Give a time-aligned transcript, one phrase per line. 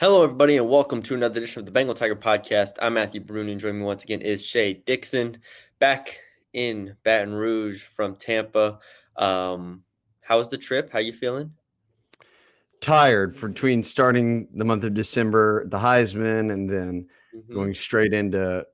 [0.00, 2.72] Hello, everybody, and welcome to another edition of the Bengal Tiger Podcast.
[2.82, 5.38] I'm Matthew Brune, and joining me once again is Shea Dixon,
[5.78, 6.18] back
[6.52, 8.80] in Baton Rouge from Tampa.
[9.16, 9.84] Um,
[10.20, 10.90] how was the trip?
[10.90, 11.52] How are you feeling?
[12.80, 17.54] Tired for between starting the month of December, the Heisman, and then mm-hmm.
[17.54, 18.66] going straight into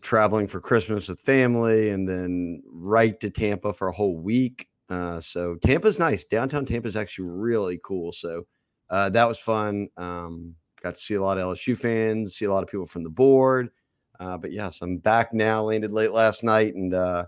[0.00, 4.68] traveling for Christmas with family, and then right to Tampa for a whole week.
[4.88, 6.24] Uh, so Tampa's nice.
[6.24, 8.10] Downtown Tampa's actually really cool.
[8.10, 8.46] So
[8.88, 9.88] uh, that was fun.
[9.98, 13.04] Um, Got to see a lot of LSU fans, see a lot of people from
[13.04, 13.70] the board.
[14.18, 15.62] Uh, but yes, I'm back now.
[15.62, 17.26] Landed late last night, and uh,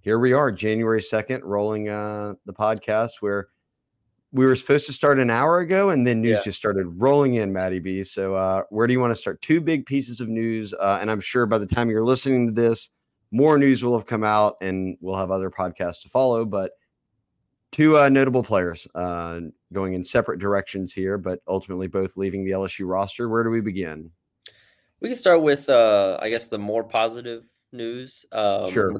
[0.00, 3.48] here we are, January 2nd, rolling uh, the podcast where
[4.32, 6.44] we were supposed to start an hour ago, and then news yeah.
[6.44, 8.04] just started rolling in, Maddie B.
[8.04, 9.40] So, uh, where do you want to start?
[9.40, 12.52] Two big pieces of news, uh, and I'm sure by the time you're listening to
[12.52, 12.90] this,
[13.30, 16.44] more news will have come out, and we'll have other podcasts to follow.
[16.44, 16.72] But
[17.72, 19.40] two uh, notable players uh,
[19.72, 23.28] going in separate directions here, but ultimately both leaving the LSU roster.
[23.28, 24.10] Where do we begin?
[25.00, 28.24] We can start with, uh, I guess, the more positive news.
[28.32, 28.94] Um, sure,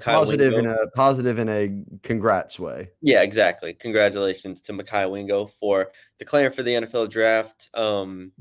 [0.00, 0.72] positive Wingo.
[0.72, 2.90] in a positive in a congrats way.
[3.00, 3.74] Yeah, exactly.
[3.74, 7.68] Congratulations to Mekhi Wingo for declaring for the NFL draft.
[7.74, 8.32] Um,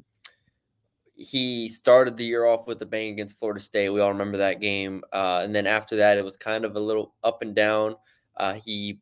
[1.15, 3.89] he started the year off with a bang against Florida State.
[3.89, 6.79] We all remember that game, uh, and then after that, it was kind of a
[6.79, 7.95] little up and down.
[8.37, 8.99] Uh, he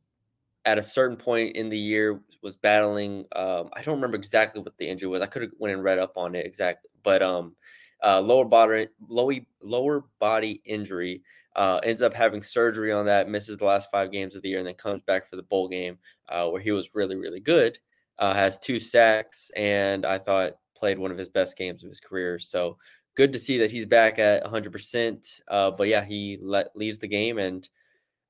[0.65, 4.77] at a certain point in the year was battling um, i don't remember exactly what
[4.77, 7.55] the injury was i could have went and read up on it exactly but um
[8.01, 11.21] uh, lower body lower, lower body injury
[11.55, 14.59] uh, ends up having surgery on that misses the last five games of the year
[14.59, 15.97] and then comes back for the bowl game
[16.29, 17.78] uh, where he was really really good
[18.19, 22.00] uh, has two sacks and i thought played one of his best games of his
[22.00, 22.78] career so
[23.16, 27.07] good to see that he's back at 100% uh, but yeah he let, leaves the
[27.07, 27.67] game and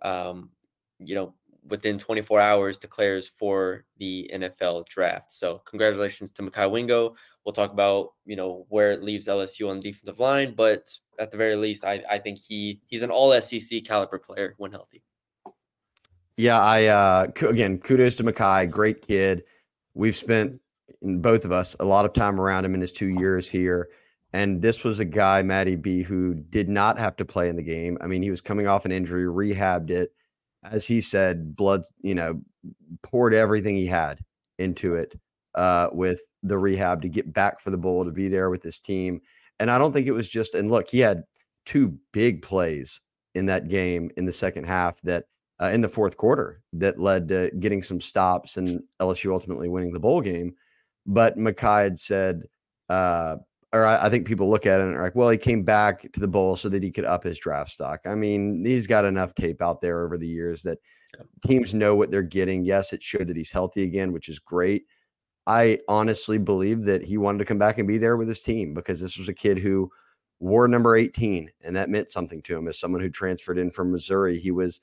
[0.01, 0.49] um,
[0.97, 1.35] you know
[1.69, 5.31] within 24 hours declares for the NFL draft.
[5.31, 7.15] So congratulations to Mekhi Wingo.
[7.45, 11.31] We'll talk about you know where it leaves LSU on the defensive line, but at
[11.31, 15.03] the very least, I, I think he he's an All SEC caliber player when healthy.
[16.37, 19.43] Yeah, I uh, again kudos to Mekhi, great kid.
[19.93, 20.59] We've spent
[21.01, 23.89] both of us a lot of time around him in his two years here.
[24.33, 27.63] And this was a guy, Matty B, who did not have to play in the
[27.63, 27.97] game.
[27.99, 30.13] I mean, he was coming off an injury, rehabbed it,
[30.63, 32.41] as he said, blood, you know,
[33.03, 34.19] poured everything he had
[34.57, 35.17] into it
[35.55, 38.79] uh, with the rehab to get back for the bowl, to be there with his
[38.79, 39.21] team.
[39.59, 41.23] And I don't think it was just, and look, he had
[41.65, 43.01] two big plays
[43.35, 45.25] in that game in the second half that
[45.61, 49.93] uh, in the fourth quarter that led to getting some stops and LSU ultimately winning
[49.93, 50.53] the bowl game.
[51.05, 52.43] But Mekhi had said,
[52.87, 53.37] uh,
[53.73, 56.11] or I, I, think people look at it and are like, well, he came back
[56.11, 58.01] to the bowl so that he could up his draft stock.
[58.05, 60.79] I mean, he's got enough tape out there over the years that
[61.45, 62.65] teams know what they're getting.
[62.65, 64.85] Yes, it showed that he's healthy again, which is great.
[65.47, 68.73] I honestly believe that he wanted to come back and be there with his team
[68.73, 69.89] because this was a kid who
[70.39, 73.91] wore number 18, and that meant something to him as someone who transferred in from
[73.91, 74.39] Missouri.
[74.39, 74.81] He was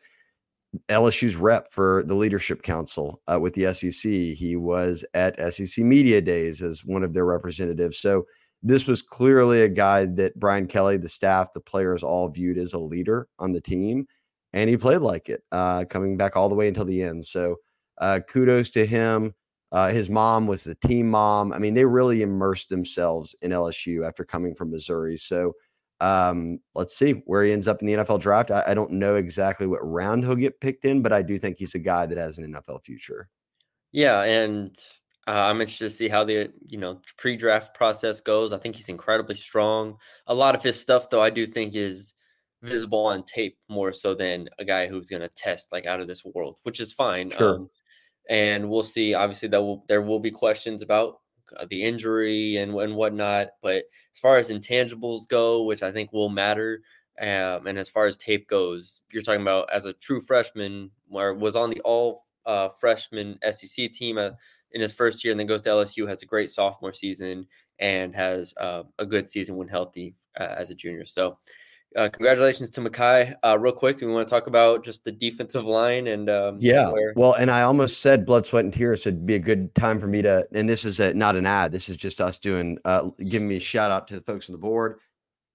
[0.89, 4.11] LSU's rep for the Leadership Council uh, with the SEC.
[4.11, 7.99] He was at SEC Media Days as one of their representatives.
[7.99, 8.27] So,
[8.63, 12.73] this was clearly a guy that Brian Kelly, the staff, the players all viewed as
[12.73, 14.07] a leader on the team.
[14.53, 17.25] And he played like it, uh, coming back all the way until the end.
[17.25, 17.57] So
[17.99, 19.35] uh, kudos to him.
[19.73, 21.53] Uh, his mom was the team mom.
[21.53, 25.17] I mean, they really immersed themselves in LSU after coming from Missouri.
[25.17, 25.53] So
[26.01, 28.51] um, let's see where he ends up in the NFL draft.
[28.51, 31.59] I, I don't know exactly what round he'll get picked in, but I do think
[31.59, 33.29] he's a guy that has an NFL future.
[33.93, 34.77] Yeah, and
[35.27, 38.53] uh, I'm interested to see how the you know pre-draft process goes.
[38.53, 39.97] I think he's incredibly strong.
[40.27, 42.15] A lot of his stuff, though, I do think is
[42.63, 46.09] visible on tape more so than a guy who's going to test like out of
[46.09, 47.31] this world, which is fine.
[47.31, 47.57] Sure.
[47.57, 47.71] Um,
[48.29, 49.15] and we'll see.
[49.15, 51.21] Obviously, that will there will be questions about
[51.57, 53.49] uh, the injury and and whatnot.
[53.63, 53.85] But
[54.15, 56.83] as far as intangibles go, which I think will matter,
[57.21, 61.35] um, and as far as tape goes, you're talking about as a true freshman, where
[61.35, 64.19] was on the all uh, freshman SEC team.
[64.19, 64.31] Uh,
[64.73, 67.47] in his first year and then goes to LSU, has a great sophomore season,
[67.79, 71.07] and has uh, a good season when healthy uh, as a junior.
[71.07, 71.39] So
[71.95, 73.35] uh, congratulations to Mekhi.
[73.45, 76.59] Uh, real quick, do we want to talk about just the defensive line and um,
[76.61, 79.05] yeah, where- well, and I almost said blood, sweat, and tears.
[79.05, 80.47] So it'd be a good time for me to.
[80.53, 81.73] And this is a, not an ad.
[81.73, 84.53] This is just us doing, uh, giving me a shout out to the folks on
[84.55, 84.99] the board.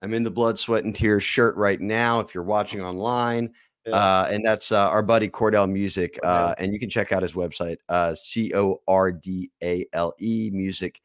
[0.01, 2.21] I'm in the blood, sweat, and tears shirt right now.
[2.21, 3.53] If you're watching online,
[3.85, 3.95] yeah.
[3.95, 7.33] uh, and that's uh, our buddy Cordale Music, uh, and you can check out his
[7.33, 11.01] website, uh, C O R D A L E Music,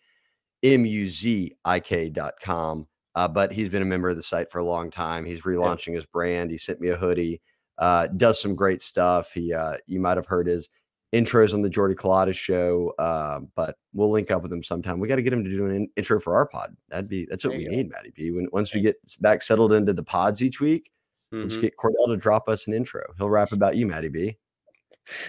[0.63, 2.87] M U Z I K dot com.
[3.15, 5.25] Uh, but he's been a member of the site for a long time.
[5.25, 5.95] He's relaunching yeah.
[5.95, 6.51] his brand.
[6.51, 7.41] He sent me a hoodie.
[7.79, 9.33] Uh, does some great stuff.
[9.33, 10.69] He, uh, you might have heard his
[11.15, 15.01] intros on the Jordy Culotta show, uh, but we'll link up with him sometime.
[15.01, 16.77] We got to get him to do an in- intro for our pod.
[16.89, 18.33] That'd be that's what there we need, Matty B.
[18.33, 20.91] When once we get back settled into the pods each week,
[21.39, 21.49] mm-hmm.
[21.49, 23.03] just get Cordale to drop us an intro.
[23.19, 24.37] He'll rap about you, Maddie B.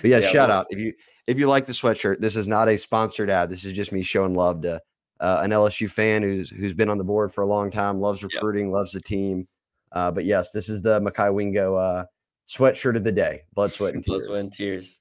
[0.01, 0.94] But yeah, yeah shout well, out if you
[1.27, 2.19] if you like the sweatshirt.
[2.19, 3.50] This is not a sponsored ad.
[3.50, 4.81] This is just me showing love to
[5.19, 8.24] uh, an LSU fan who's who's been on the board for a long time, loves
[8.24, 8.74] recruiting, yep.
[8.74, 9.48] loves the team.
[9.92, 12.06] Uh, but yes, this is the Mekhi Wingo uh,
[12.48, 13.44] sweatshirt of the day.
[13.53, 14.24] Blood, sweat, and tears.
[14.27, 15.00] Blood, sweat, and tears.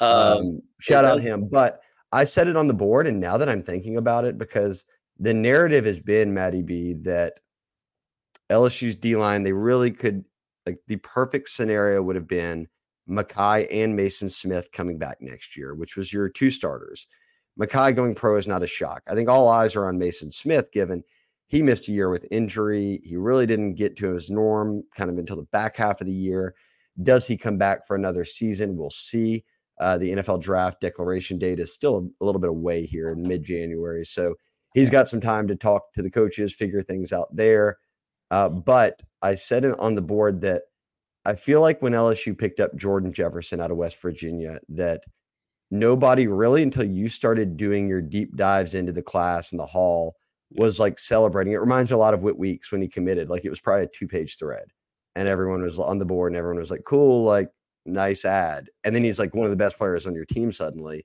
[0.00, 1.48] Um, um, shout out him.
[1.48, 1.80] But
[2.12, 4.84] I said it on the board, and now that I'm thinking about it, because
[5.18, 7.40] the narrative has been Maddie B that
[8.50, 10.24] LSU's D line they really could
[10.68, 12.68] like the perfect scenario would have been
[13.08, 17.06] Mekhi and Maason Smith coming back next year, which was your two starters.
[17.58, 19.02] Mekhi going pro is not a shock.
[19.08, 21.02] I think all eyes are on Maason Smith, given
[21.46, 23.00] he missed a year with injury.
[23.02, 26.12] He really didn't get to his norm kind of until the back half of the
[26.12, 26.54] year.
[27.02, 28.76] Does he come back for another season?
[28.76, 29.44] We'll see.
[29.80, 33.42] Uh, the NFL draft declaration date is still a, little bit away here in mid
[33.44, 34.04] January.
[34.04, 34.34] So
[34.74, 37.78] he's got some time to talk to the coaches, figure things out there.
[38.30, 40.62] Uh, but I said on the board that
[41.24, 45.02] I feel like when LSU picked up Jordan Jefferson out of West Virginia, that
[45.70, 50.16] nobody really until you started doing your deep dives into the class and the hall
[50.52, 51.52] was like celebrating.
[51.52, 53.28] It reminds me a lot of Whit Weeks when he committed.
[53.28, 54.64] Like it was probably a two page thread,
[55.14, 57.50] and everyone was on the board, and everyone was like, "Cool, like
[57.84, 61.04] nice ad." And then he's like one of the best players on your team suddenly.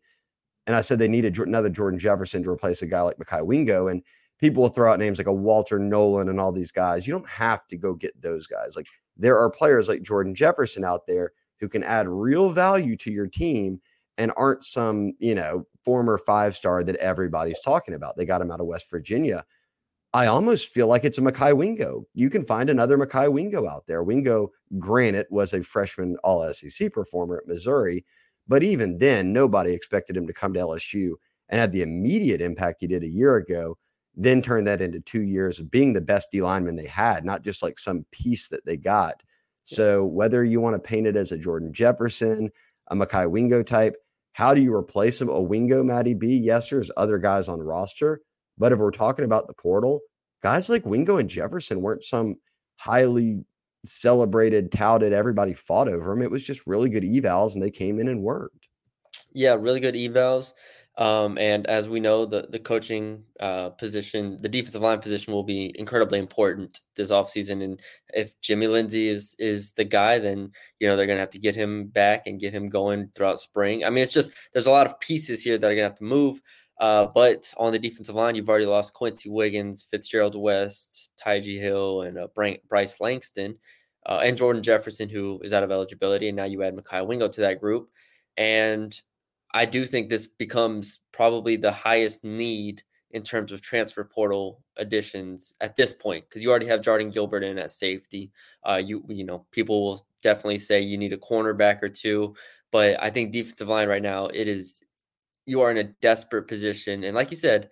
[0.67, 3.87] And I said they needed another Jordan Jefferson to replace a guy like Mekhi Wingo,
[3.87, 4.01] and
[4.43, 7.07] people will throw out names like a Walter Nolen and all these guys.
[7.07, 8.75] You don't have to go get those guys.
[8.75, 11.31] Like there are players like Jordan Jefferson out there
[11.61, 13.79] who can add real value to your team
[14.17, 18.17] and aren't some, you know, former five star that everybody's talking about.
[18.17, 19.45] They got him out of West Virginia.
[20.13, 22.05] I almost feel like it's a Mekhi Wingo.
[22.13, 24.03] You can find another Mekhi Wingo out there.
[24.03, 28.03] Wingo, granted, was a freshman all SEC performer at Missouri,
[28.49, 31.13] but even then, nobody expected him to come to LSU
[31.47, 33.77] and have the immediate impact he did a year ago,
[34.15, 37.41] then turn that into two years of being the best D lineman they had, not
[37.41, 39.23] just like some piece that they got.
[39.65, 42.51] So whether you want to paint it as a Jordan Jefferson,
[42.87, 43.95] a Mekhi Wingo type,
[44.33, 45.29] how do you replace him?
[45.29, 46.35] A Wingo, Matty B?
[46.35, 48.21] Yes, there's other guys on roster.
[48.57, 50.01] But if we're talking about the portal,
[50.41, 52.35] guys like Wingo and Jefferson weren't some
[52.75, 53.45] highly
[53.85, 56.21] celebrated, touted, everybody fought over them.
[56.21, 58.67] It was just really good evals, and they came in and worked.
[59.33, 60.53] Yeah, really good evals.
[60.97, 65.43] Um, and as we know, the the coaching uh, position, the defensive line position, will
[65.43, 67.63] be incredibly important this offseason.
[67.63, 67.81] And
[68.13, 71.55] if Jimmy Lindsey is is the guy, then you know they're gonna have to get
[71.55, 73.83] him back and get him going throughout spring.
[73.83, 76.03] I mean, it's just there's a lot of pieces here that are gonna have to
[76.03, 76.39] move.
[76.79, 82.01] Uh, but on the defensive line, you've already lost Quency Wiggins, Fitzgerald West, Tyji Hill,
[82.01, 83.57] and uh, Bryce Langston,
[84.05, 86.27] uh, and Jordan Jefferson, who is out of eligibility.
[86.29, 87.89] And now you add Mekhi Wingo to that group.
[88.37, 88.99] And
[89.53, 95.53] I do think this becomes probably the highest need in terms of transfer portal additions
[95.61, 98.31] at this point because you already have Jardin Gilbert in at safety.
[98.67, 102.35] Uh, you you know people will definitely say you need a cornerback or two,
[102.71, 104.81] but I think defensive line right now it is
[105.45, 107.69] you are in a desperate position, and like you said,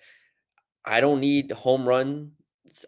[0.85, 2.31] I don't need home runs,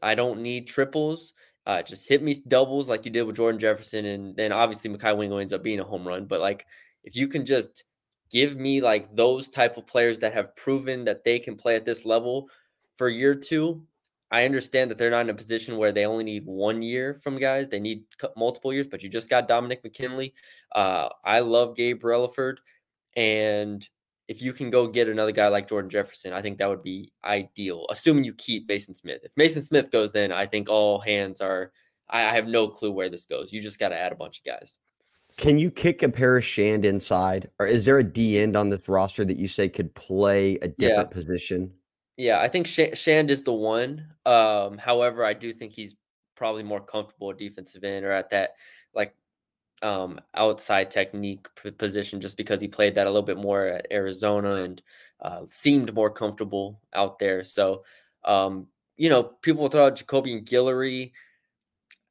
[0.01, 1.33] I don't need triples.
[1.65, 5.17] Uh, just hit me doubles like you did with Jordan Jefferson, and then obviously Mekhi
[5.17, 6.25] Wingo ends up being a home run.
[6.25, 6.67] But like
[7.03, 7.83] if you can just
[8.31, 11.85] give me like those type of players that have proven that they can play at
[11.85, 12.49] this level
[12.97, 13.85] for year two.
[14.31, 17.37] I understand that they're not in a position where they only need one year from
[17.37, 18.03] guys; they need
[18.35, 18.87] multiple years.
[18.87, 20.33] But you just got Dominick McKinley.
[20.71, 22.55] Uh, I love Gabe Relaford,
[23.15, 23.87] and
[24.27, 27.11] if you can go get another guy like Jordan Jefferson, I think that would be
[27.23, 27.85] ideal.
[27.89, 29.21] Assuming you keep Maason Smith.
[29.23, 31.71] If Maason Smith goes, then I think all hands are.
[32.09, 33.53] I, I have no clue where this goes.
[33.53, 34.79] You just got to add a bunch of guys.
[35.37, 38.87] Can you kick a Paris Shand inside, or is there a D end on this
[38.87, 41.15] roster that you say could play a different yeah.
[41.15, 41.73] position?
[42.17, 44.05] Yeah, I think Sh- Shand is the one.
[44.25, 45.95] Um, however, I do think he's
[46.35, 48.51] probably more comfortable at defensive end or at that
[48.93, 49.15] like
[49.81, 51.47] um, outside technique
[51.77, 54.81] position, just because he played that a little bit more at Arizona and
[55.21, 57.43] uh, seemed more comfortable out there.
[57.43, 57.83] So,
[58.23, 61.11] um, you know, people will throw out Jacobian Guillory.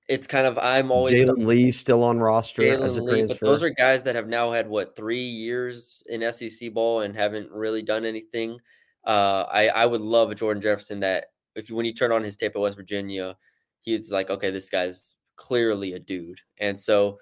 [0.09, 3.63] It's kind of I'm always Jalen Lee still on roster as a Lee, but those
[3.63, 7.83] are guys that have now had what three years in SEC ball and haven't really
[7.83, 8.59] done anything.
[9.07, 12.23] Uh, I I would love a Jordan Jefferson that if you, when you turn on
[12.23, 13.37] his tape at West Virginia,
[13.83, 17.19] he's like, okay, this guy's clearly a dude, and so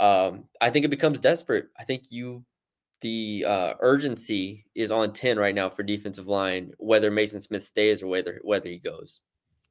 [0.00, 1.66] um, I think it becomes desperate.
[1.78, 2.44] I think you
[3.02, 8.02] the uh, urgency is on ten right now for defensive line, whether Maason Smith stays
[8.02, 9.20] or whether whether he goes.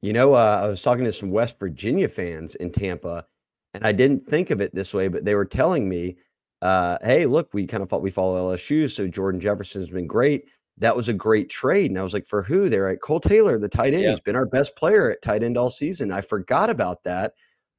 [0.02, 3.24] You know, uh, I was talking to some West Virginia fans in Tampa,
[3.72, 6.16] and I didn't think of it this way, but they were telling me,
[6.60, 10.46] uh, "Hey, look, we kind of thought we follow LSU, so Jordan Jefferson's been great.
[10.78, 13.58] That was a great trade." And I was like, "For who?" They're like, "Cole Taylor,
[13.58, 14.02] the tight end.
[14.02, 14.10] Yeah.
[14.10, 17.34] He's been our best player at tight end all season." I forgot about that.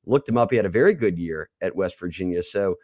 [0.05, 0.49] Looked him up.
[0.51, 2.41] He had a very good year at West Virginia.
[2.43, 2.75] So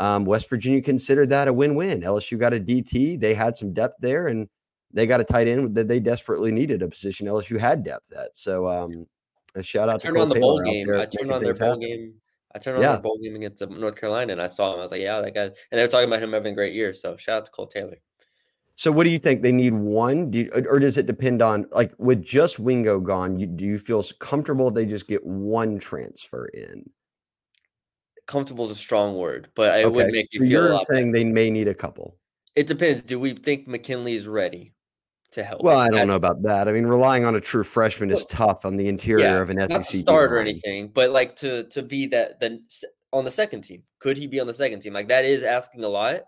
[0.00, 2.02] um, West Virginia considered that a win-win.
[2.02, 3.20] LSU got a DT.
[3.20, 4.48] They had some depth there, and
[4.98, 8.36] they got a tight end that they desperately needed a position LSU had depth at.
[8.36, 9.06] So um,
[9.54, 10.90] a shout I out to turned Cole on the Taylor bowl game.
[10.90, 11.80] I turned on their bowl happen.
[11.80, 12.14] game.
[12.54, 12.92] I turned on Yeah.
[12.92, 14.78] their bowl game against uh, North Carolina, and I saw him.
[14.80, 16.74] I was like, "Yeah, that guy." And they were talking about him having a great
[16.74, 16.92] year.
[16.94, 17.96] So shout out to Cole Taylor.
[18.74, 19.42] So what do you think?
[19.42, 23.38] They need one, do you, or does it depend on like with just Wingo gone?
[23.38, 26.88] You, do you feel comfortable if they just get one transfer in?
[28.26, 30.50] Comfortable is a strong word, but it would make you so feel.
[30.50, 32.16] You're saying they may need a couple.
[32.54, 33.02] It depends.
[33.02, 34.72] Do we think McKinley is ready
[35.32, 35.62] to help?
[35.62, 36.68] Well, I don't know about that.
[36.68, 39.56] I mean, relying on a true freshman is tough on the interior yeah, of an
[39.56, 42.64] not SEC start or anything, but like to to be that then
[43.12, 43.82] on the second team.
[43.98, 44.92] Could he be on the second team?
[44.92, 46.22] Like that is asking a lot.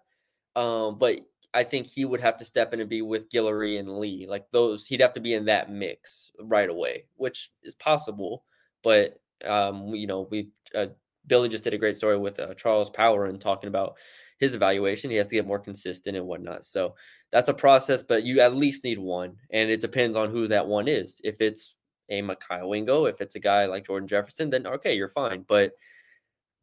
[0.57, 1.21] Um, but
[1.52, 4.26] I think he would have to step in and be with Guillory and Lee.
[4.28, 8.45] Like those, he'd have to be in that mix right away, which is possible.
[8.83, 10.87] But um, you know, we uh,
[11.26, 13.97] Billy just did a great story with uh, Charles Power and talking about
[14.38, 15.11] his evaluation.
[15.11, 16.64] He has to get more consistent and whatnot.
[16.64, 16.95] So
[17.32, 20.66] that's a process, but you at least need one, and it depends on who that
[20.66, 21.20] one is.
[21.22, 21.76] If it's
[22.08, 25.44] a Mekhi Wingo, if it's a guy like Jordan Jefferson, then okay, you're fine.
[25.46, 25.72] But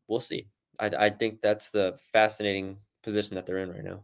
[0.07, 0.47] we'll see.
[0.79, 4.03] I, I think that's the fascinating position that they're in right now.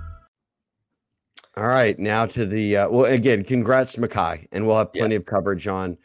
[1.57, 3.11] All right, now to the uh, well.
[3.11, 5.01] Again, congrats to Mekhi, and we'll have Yeah.
[5.01, 5.97] plenty of coverage on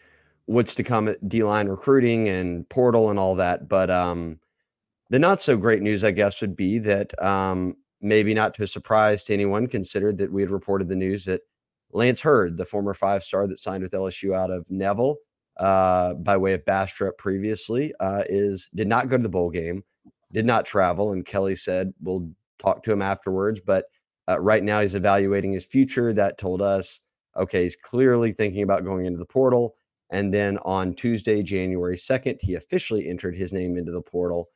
[0.46, 3.68] what's to come at D line recruiting and portal and all that.
[3.68, 4.40] But um,
[5.10, 8.66] the not so great news, I guess, would be that um, maybe not to a
[8.66, 11.42] surprise to anyone, considered that we had reported the news that
[11.92, 15.16] Lance Heard, the former five star that signed with LSU out of Neville
[15.58, 19.84] uh, by way of Bastrop previously, uh, is did not go to the bowl game,
[20.32, 23.84] did not travel, and Kelly said we'll talk to him afterwards, but.
[24.28, 26.12] Uh, right now, he's evaluating his future.
[26.12, 27.00] That told us,
[27.36, 29.76] okay, he's clearly thinking about going into the portal.
[30.10, 34.48] And then on Tuesday, January 2nd, he officially entered his name into the portal.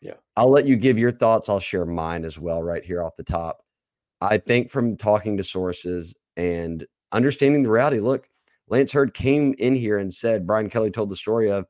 [0.00, 0.14] Yeah.
[0.36, 1.48] I'll let you give your thoughts.
[1.48, 3.62] I'll share mine as well, right here off the top.
[4.20, 8.28] I think from talking to sources and understanding the reality, look,
[8.68, 11.66] Lance Heard came in here and said, Brian Kelly told the story of,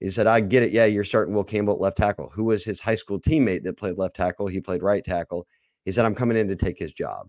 [0.00, 0.72] he said, I get it.
[0.72, 3.76] Yeah, you're starting Will Campbell at left tackle, who was his high school teammate that
[3.76, 4.48] played left tackle.
[4.48, 5.46] He played right tackle.
[5.84, 7.28] He said, I'm coming in to take his job.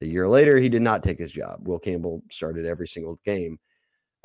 [0.00, 1.66] A year later, he did not take his job.
[1.66, 3.58] Will Campbell started every single game.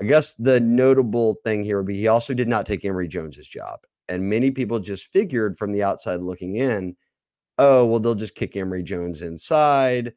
[0.01, 3.47] I guess the notable thing here would be he also did not take Emery Jones's
[3.47, 3.79] job.
[4.07, 6.95] And many people just figured from the outside looking in,
[7.57, 10.13] oh, well, they'll just kick Emery Jones inside.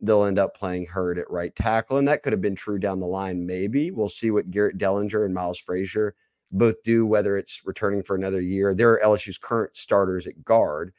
[0.00, 1.98] They'll end up playing Heard at right tackle.
[1.98, 3.90] And that could have been true down the line, maybe.
[3.90, 6.14] We'll see what Garrett Dellinger and Miles Frazier
[6.50, 8.74] both do, whether it's returning for another year.
[8.74, 10.92] They're LSU's current starters at guard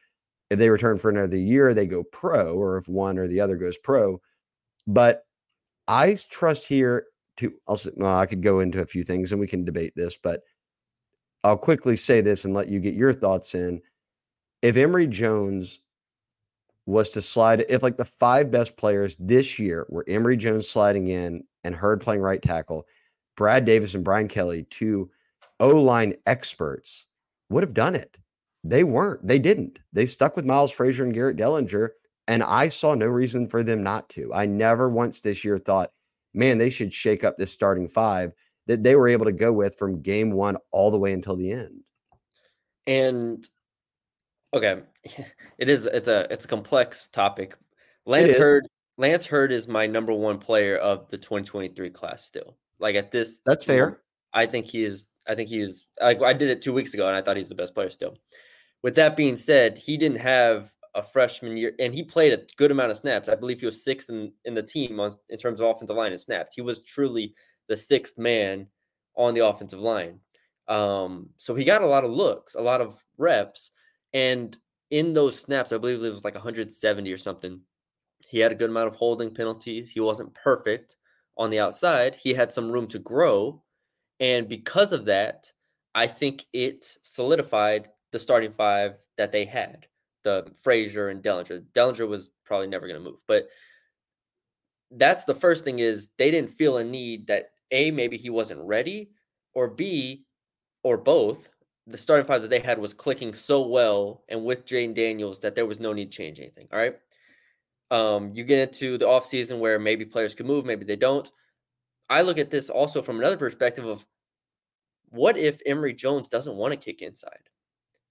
[0.50, 3.58] if they return for another year, they go pro, or if one or the other
[3.58, 4.22] goes pro.
[4.86, 5.25] But
[5.88, 9.48] I trust here to also well, I could go into a few things and we
[9.48, 10.42] can debate this, but
[11.44, 13.82] I'll quickly say this and let you get your thoughts in.
[14.62, 15.80] If Emery Jones
[16.86, 21.10] was to slide, if like the five best players this year were Emery Jones sliding
[21.10, 22.88] in and Heard playing right tackle,
[23.36, 25.12] Brad Davis and Brian Kelly, two
[25.60, 27.06] O line experts,
[27.50, 28.18] would have done it.
[28.63, 29.25] They weren't.
[29.25, 29.79] They didn't.
[29.93, 31.89] They stuck with Miles Frazier and Garrett Dellinger,
[32.27, 34.33] and I saw no reason for them not to.
[34.33, 35.91] I never once this year thought,
[36.33, 38.33] man, they should shake up this starting five
[38.67, 41.51] that they were able to go with from game one all the way until the
[41.51, 41.79] end.
[42.85, 43.47] And
[44.53, 44.81] okay,
[45.57, 47.55] it is it's a it's a complex topic.
[48.05, 48.35] Lance.
[48.35, 52.57] Heard Lance Heard is my number one player of the 2023 class still.
[52.79, 54.01] Like at this That's fair.
[54.33, 57.07] I think he is I think he is like I did it two weeks ago
[57.07, 58.17] and I thought he's the best player still.
[58.88, 62.72] With that being said, he didn't have a freshman year and he played a good
[62.72, 63.27] amount of snaps.
[63.27, 66.13] I believe he was sixth in, in the team on, in terms of offensive line
[66.13, 66.53] and snaps.
[66.56, 67.36] He was truly
[67.67, 68.65] the sixth man
[69.17, 70.22] on the offensive line.
[70.70, 73.72] Um, so he got a lot of looks, a lot of reps.
[74.13, 74.58] And
[74.89, 77.60] in those snaps, I believe it was like 170 or something.
[78.29, 79.89] He had a good amount of holding penalties.
[79.89, 80.96] He wasn't perfect
[81.38, 82.15] on the outside.
[82.15, 83.62] He had some room to grow.
[84.22, 85.51] And because of that,
[85.94, 89.87] I think it solidified the starting five that they had
[90.27, 91.63] the Frazier and Dellinger.
[91.73, 93.23] Dellinger was probably never going to move.
[93.27, 93.47] But
[94.91, 98.59] that's the first thing is they didn't feel a need that A, maybe he wasn't
[98.61, 99.11] ready,
[99.53, 100.25] or B,
[100.83, 101.49] or both,
[101.87, 105.55] the starting five that they had was clicking so well and with Jayden Daniels that
[105.55, 106.67] there was no need to change anything.
[106.73, 106.97] All right.
[107.89, 111.31] Um, you get into the offseason where maybe players can move, maybe they don't.
[112.09, 114.05] I look at this also from another perspective of
[115.09, 117.47] what if Emery Jones doesn't want to kick inside?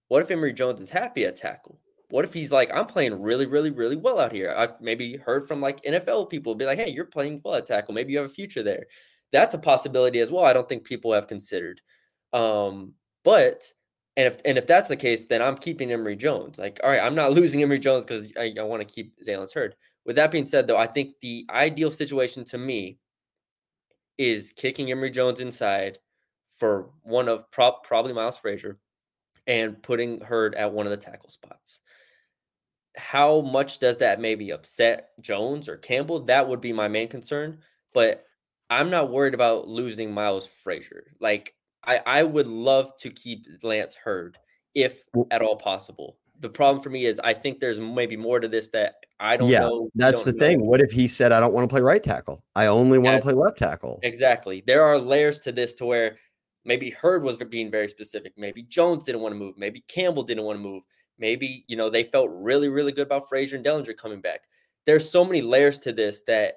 [0.08, 1.80] What if Emery Jones is happy at tackle?
[2.10, 4.54] What if he's like, I'm playing really, really, really well out here?
[4.56, 7.94] I've maybe heard from like NFL people be like, hey, you're playing well at tackle.
[7.94, 8.84] Maybe you have a future there.
[9.32, 10.44] That's a possibility as well.
[10.44, 11.80] I don't think people have considered.
[12.32, 12.92] Um,
[13.24, 13.72] but
[14.16, 16.58] and if and if that's the case, then I'm keeping Emery Jones.
[16.58, 19.52] Like, all right, I'm not losing Emery Jones because I, I want to keep Zaylen's
[19.52, 19.74] Heard.
[20.04, 22.98] With that being said, though, I think the ideal situation to me
[24.18, 25.98] is kicking Emery Jones inside
[26.56, 28.78] for one of pro- probably Miles Frazier
[29.46, 31.80] and putting Heard at one of the tackle spots.
[32.96, 36.20] How much does that maybe upset Jones or Campbell?
[36.20, 37.58] That would be my main concern.
[37.92, 38.24] But
[38.70, 41.04] I'm not worried about losing Miles Frazier.
[41.20, 44.38] Like I, I would love to keep Lance Heard
[44.74, 46.18] if at all possible.
[46.40, 49.48] The problem for me is I think there's maybe more to this that I don't
[49.48, 49.88] yeah, know.
[49.94, 50.46] That's don't the know.
[50.46, 50.66] thing.
[50.66, 52.42] What if he said, I don't want to play right tackle?
[52.54, 53.18] I only want Yeah.
[53.18, 54.00] to play left tackle.
[54.02, 54.62] Exactly.
[54.66, 56.18] There are layers to this to where
[56.66, 58.32] maybe Heard was being very specific.
[58.36, 59.56] Maybe Jones didn't want to move.
[59.56, 60.82] Maybe Campbell didn't want to move.
[61.18, 64.42] Maybe, you know, they felt really, really good about Frazier and Dellinger coming back.
[64.84, 66.56] There's so many layers to this that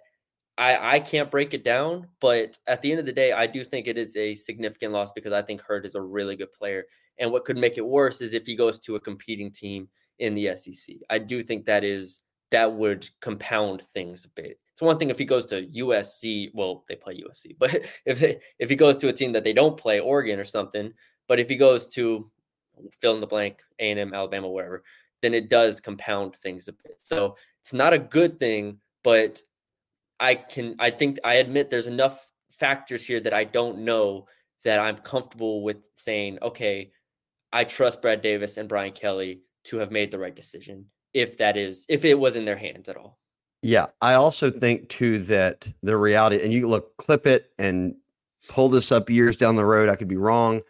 [0.57, 3.63] I, I can't break it down, but at the end of the day, I do
[3.63, 6.83] think it is a significant loss because I think Heard is a really good player.
[7.17, 9.87] And what could make it worse is if he goes to a competing team
[10.19, 10.97] in the SEC.
[11.09, 14.59] I do think that is that would compound things a bit.
[14.73, 18.23] It's one thing if he goes to USC, well, they play USC, but if
[18.59, 20.93] if he goes to a team that they don't play, Oregon or something,
[21.27, 22.29] but if he goes to
[23.01, 24.83] fill in the blank, A and M, Alabama, wherever,
[25.21, 26.95] then it does compound things a bit.
[26.97, 29.41] So it's not a good thing, but
[30.19, 34.27] I can I think I admit there's enough factors here that I don't know
[34.63, 36.91] that I'm comfortable with saying, okay,
[37.51, 41.57] I trust Brad Davis and Brian Kelly to have made the right decision if that
[41.57, 43.17] is if it was in their hands at all.
[43.61, 43.87] Yeah.
[44.01, 47.95] I also think too that the reality, and you look, clip it and
[48.47, 49.89] pull this up years down the road.
[49.89, 50.61] I could be wrong.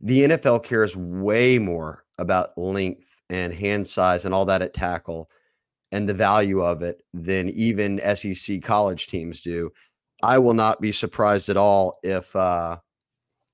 [0.00, 5.30] The NFL cares way more about length and hand size and all that at tackle
[5.92, 9.70] and the value of it than even SEC college teams do.
[10.22, 12.78] I will not be surprised at all if uh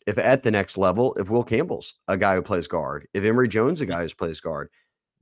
[0.07, 3.47] if at the next level, if Will Campbell's a guy who plays guard, if Emery
[3.47, 4.71] Jones a guy who plays guard,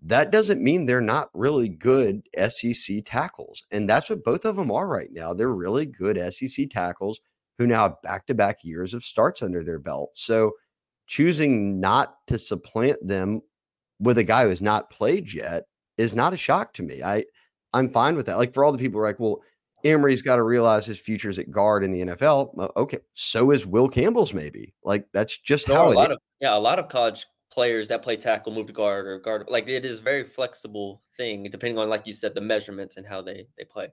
[0.02, 3.62] that doesn't mean they're not really good SEC tackles.
[3.70, 5.32] And that's what both of them are right now.
[5.32, 7.20] They're really good SEC tackles
[7.58, 10.10] who now have back to back years of starts under their belt.
[10.14, 10.52] So
[11.06, 13.40] choosing not to supplant them
[13.98, 15.64] with a guy who has not played yet
[15.96, 17.02] is not a shock to me.
[17.02, 17.24] I
[17.72, 18.36] I'm fine with that.
[18.36, 19.40] Like for all the people who are like, well,
[19.84, 22.58] Emery's got to realize his future's at guard in the NFL.
[22.58, 24.74] Uh, okay, so is Will Campbell's maybe.
[24.82, 26.14] Like that's just There how a it lot is.
[26.14, 27.26] of yeah, a lot of college
[27.56, 31.02] players that play tackle move to guard or guard like it is a very flexible
[31.16, 33.88] thing depending on like you said the measurements and how they they play.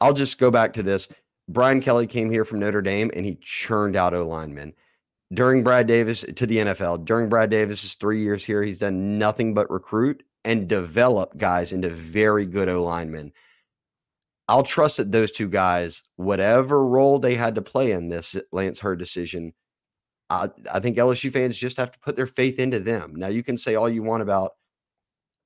[0.00, 1.08] I'll just go back to this.
[1.48, 4.72] Brian Kelly came here from Notre Dame and he churned out O linemen.
[5.34, 9.54] During Brad Davis to the NFL, during Brad Davis's three years here, he's done nothing
[9.54, 13.32] but recruit and develop guys into very good O linemen.
[14.46, 18.78] I'll trust that those two guys, whatever role they had to play in this Lance
[18.78, 19.52] Heard decision,
[20.30, 23.14] I, I think LSU fans just have to put their faith into them.
[23.16, 24.52] Now, you can say all you want about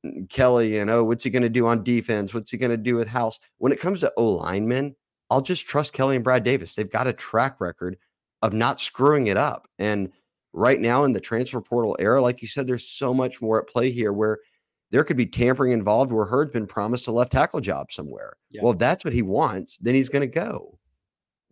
[0.04, 2.34] mm, Kelly and oh, what's he going to do on defense?
[2.34, 3.40] What's he going to do with House?
[3.58, 4.94] When it comes to O linemen,
[5.30, 6.74] I'll just trust Kelly and Brad Davis.
[6.74, 7.96] They've got a track record
[8.42, 9.66] of not screwing it up.
[9.78, 10.12] And
[10.52, 13.68] right now in the transfer portal era, like you said, there's so much more at
[13.68, 14.38] play here where
[14.90, 18.34] there could be tampering involved where Heard's been promised a left tackle job somewhere.
[18.50, 18.60] Yeah.
[18.62, 20.78] Well, if that's what he wants, then he's going to go.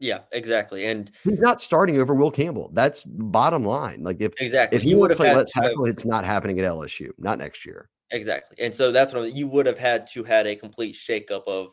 [0.03, 0.87] Yeah, exactly.
[0.87, 2.71] And He's not starting over Will Campbell.
[2.73, 4.03] That's bottom line.
[4.03, 4.77] Like if exactly.
[4.77, 7.11] if he you would have played left tackle, it's not happening at LSU.
[7.19, 7.89] Not next year.
[8.11, 8.57] Exactly.
[8.59, 11.69] And so that's what I'm- you would have had to had a complete shakeup of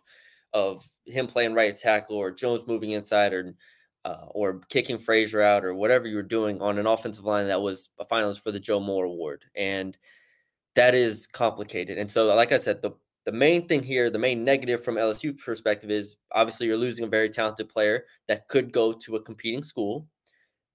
[0.53, 3.55] of him playing right tackle or Jones moving inside or
[4.05, 7.61] uh, or kicking Frazier out or whatever you were doing on an offensive line that
[7.61, 9.43] was a finalist for the Joe Moore Award.
[9.55, 9.97] And
[10.75, 11.97] that is complicated.
[11.97, 12.91] And so, like I said, the
[13.29, 17.07] the main thing here, the main negative from LSU perspective is obviously you're losing a
[17.07, 20.07] very talented player that could go to a competing school.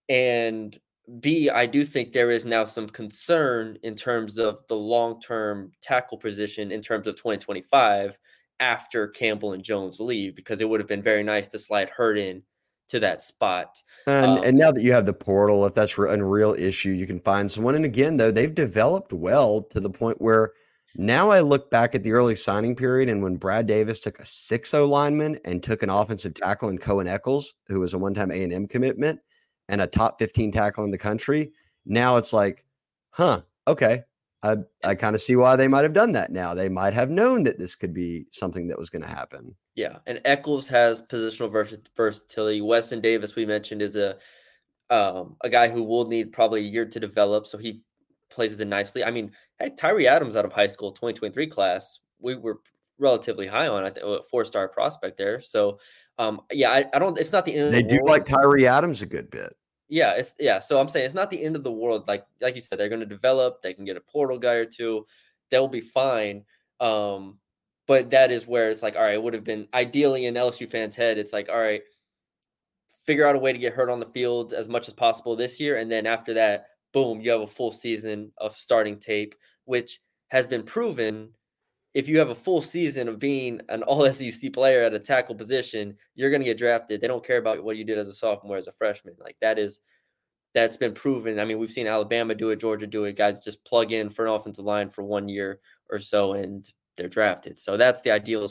[0.09, 0.79] And
[1.19, 5.73] B, I do think there is now some concern in terms of the long term
[5.83, 8.17] tackle position in terms of 2025
[8.61, 12.19] after Campbell and Jones leave, because it would have been very nice to slide Heard
[12.19, 12.41] in
[12.87, 13.83] to that spot.
[14.07, 17.09] And, Um, and now that you have the portal, if that's a real issue, you
[17.09, 17.75] can find someone.
[17.75, 20.53] And again, though, they've developed well to the point where
[20.97, 24.25] now I look back at the early signing period and when Brad Davis took a
[24.25, 28.69] 6-0 lineman and took an offensive tackle in Cohen Eccles, who was a one-time A&M
[28.69, 29.21] commitment
[29.69, 31.53] and a top 15 tackle in the country.
[31.85, 32.65] Now it's like,
[33.11, 34.05] huh, okay.
[34.43, 36.53] I, I kind of see why they might have done that now.
[36.53, 39.55] They might have known that this could be something that was going to happen.
[39.75, 42.61] Yeah, and Eccles has positional vers- versatility.
[42.61, 44.19] Weston Davis, we mentioned, is a
[44.91, 47.83] um, a guy who will need probably a year to develop, so he
[48.31, 49.03] plays it nicely.
[49.03, 52.61] I mean, heck, Tyree Adams out of high school, 2023 class, we were
[52.99, 53.85] relatively high on.
[53.85, 55.41] I think a four star prospect there.
[55.41, 55.79] So,
[56.19, 57.19] um, yeah, I, I don't.
[57.19, 57.67] It's not the end.
[57.67, 58.09] Of They the do world.
[58.09, 59.57] like Tyree Adams a good bit.
[59.89, 60.61] Yeah, it's yeah.
[60.61, 62.09] So I'm saying it's not the end of the world.
[62.09, 63.63] Like like you said, they're going to develop.
[63.63, 65.07] They can get a portal guy or two.
[65.51, 66.45] They'll be fine.
[66.81, 67.39] Um,
[67.87, 70.69] but that is where it's like, all right, it would have been ideally in LSU
[70.69, 71.19] fans' head.
[71.19, 71.83] It's like, all right,
[73.05, 75.61] figure out a way to get hurt on the field as much as possible this
[75.61, 79.35] year, and then after that, boom, you have a full season of starting tape,
[79.67, 81.29] which has been proven.
[81.93, 85.35] If you have a full season of being an all SEC player at a tackle
[85.35, 87.01] position, you're going to get drafted.
[87.01, 89.15] They don't care about what you did as a sophomore, as a freshman.
[89.19, 89.83] Like that is
[90.55, 91.41] that's been proven.
[91.41, 93.17] I mean, we've seen Alabama do it, Georgia do it.
[93.17, 97.09] Guys just plug in for an offensive line for one year or so, and they're
[97.09, 97.59] drafted.
[97.59, 98.49] So that's the ideal,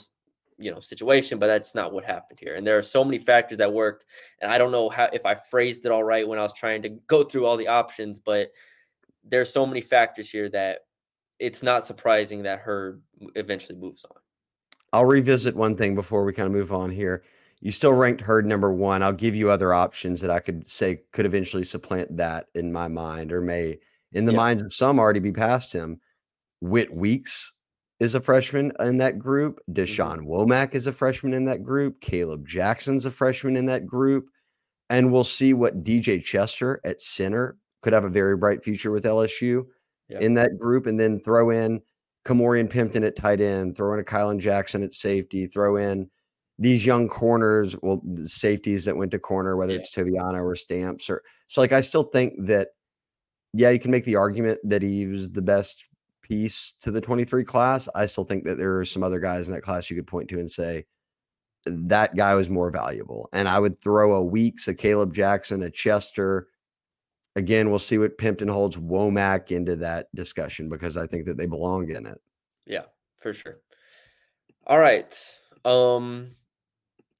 [0.63, 1.39] you know, situation.
[1.39, 2.55] But that's not what happened here.
[2.55, 4.05] And there are so many factors that worked,
[4.41, 6.81] and I don't know how if I phrased it all right when I was trying
[6.83, 8.51] to go through all the options, but
[9.23, 10.79] there's so many factors here that
[11.39, 13.01] it's not surprising that Heard
[13.35, 14.17] eventually moves on.
[14.93, 17.23] I'll revisit one thing before we kind of move on here.
[17.61, 19.01] You still ranked Heard number one.
[19.01, 22.87] I'll give you other options that I could say could eventually supplant that in my
[22.87, 23.79] mind, or may
[24.11, 24.37] in the Yeah.
[24.37, 25.99] minds of some already be past him.
[26.61, 27.53] Whit Weeks
[27.99, 29.59] is a freshman in that group.
[29.69, 29.81] Mm-hmm.
[29.81, 32.01] Deshaun Womack is a freshman in that group.
[32.01, 34.27] Caleb Jackson's a freshman in that group.
[34.89, 39.05] And we'll see what DJ Chester at center could have a very bright future with
[39.05, 39.65] LSU
[40.09, 40.19] Yeah.
[40.19, 40.85] in that group.
[40.85, 41.81] And then throw in
[42.25, 46.09] Kamorian Pimpton at tight end, throw in a Kylan Jackson at safety, throw in
[46.59, 49.79] these young corners, well, the safeties that went to corner, whether Yeah.
[49.79, 51.61] it's Toviano or Stamps or so.
[51.61, 52.69] Like, I still think that,
[53.53, 55.83] yeah, you can make the argument that he was the best
[56.23, 57.87] piece to the 23 class.
[57.93, 60.29] I still think that there are some other guys in that class you could point
[60.29, 60.85] to and say
[61.65, 63.29] that guy was more valuable.
[63.33, 66.47] And I would throw a Weeks, a Caleb Jackson, a Chester.
[67.35, 71.45] Again, we'll see what Pimpton holds Womack into that discussion because I think that they
[71.45, 72.19] belong in it.
[72.65, 72.85] Yeah,
[73.17, 73.59] for sure.
[74.65, 75.17] All right.
[75.65, 76.31] Um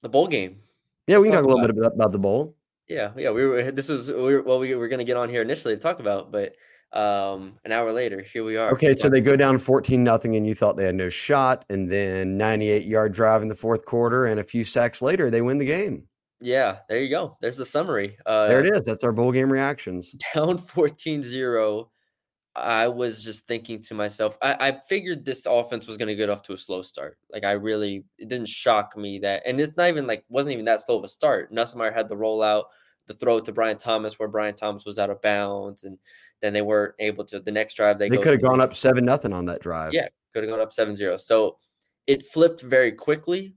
[0.01, 0.59] the bowl game.
[1.07, 2.55] Yeah, we Let's can talk a talk little bit about, about the bowl.
[2.87, 5.29] Yeah, yeah, we were this was we were, well we were going to get on
[5.29, 6.55] here initially to talk about, but
[6.93, 8.71] um an hour later, here we are.
[8.71, 11.91] Okay, so they go down 14 nothing and you thought they had no shot and
[11.91, 15.57] then 98 yard drive in the fourth quarter and a few sacks later they win
[15.57, 16.07] the game.
[16.39, 17.37] Yeah, there you go.
[17.41, 18.17] There's the summary.
[18.25, 18.83] Uh There it is.
[18.83, 20.11] That's our bowl game reactions.
[20.33, 21.87] down 14-0.
[22.55, 26.29] I was just thinking to myself, I, I figured this offense was going to get
[26.29, 27.17] off to a slow start.
[27.31, 30.65] Like I really, it didn't shock me that, and it's not even like wasn't even
[30.65, 31.51] that slow of a start.
[31.51, 32.65] Nussmeier had the rollout,
[33.07, 35.97] the throw to Brian Thomas where Brian Thomas was out of bounds, and
[36.43, 37.39] then they weren't able to.
[37.39, 39.93] The next drive they They could have gone up 7 nothing on that drive.
[39.93, 41.19] Yeah, could have gone up 7-0.
[41.21, 41.57] So
[42.05, 43.55] it flipped very quickly,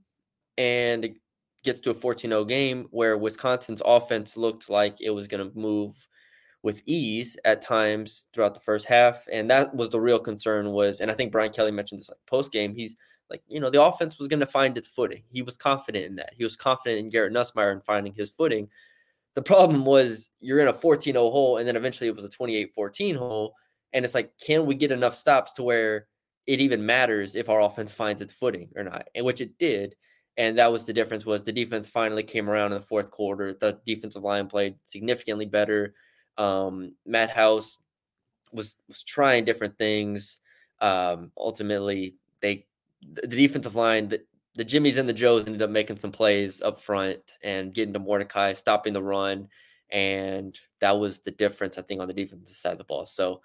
[0.57, 1.17] and it
[1.63, 6.07] gets to a 14-0 game where Wisconsin's offense looked like it was going to move
[6.63, 11.01] with ease at times throughout the first half and that was the real concern was
[11.01, 12.95] and i think brian kelly mentioned this like post game he's
[13.29, 16.15] like you know the offense was going to find its footing he was confident in
[16.15, 18.67] that he was confident in garrett nussmeier in finding his footing
[19.37, 23.15] the problem was you're in a 14-0 hole and then eventually it was a 28-14
[23.15, 23.53] hole
[23.93, 26.07] and it's like can we get enough stops to where
[26.47, 29.07] it even matters if our offense finds its footing or not?
[29.13, 29.93] And which it did
[30.37, 33.53] and that was the difference was the defense finally came around in the fourth quarter.
[33.53, 35.93] The defensive line played significantly better.
[36.39, 37.77] Um, Matt House
[38.51, 40.39] was was trying different things.
[40.81, 42.65] Um, ultimately, they
[43.13, 44.13] the, the defensive line,
[44.57, 47.99] the, Jimmies and the Joes ended up making some plays up front and getting to
[47.99, 49.47] Mordecai, stopping the run,
[49.91, 53.05] and that was the difference I think on the defensive side of the ball.
[53.05, 53.41] So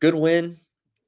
[0.00, 0.60] good win.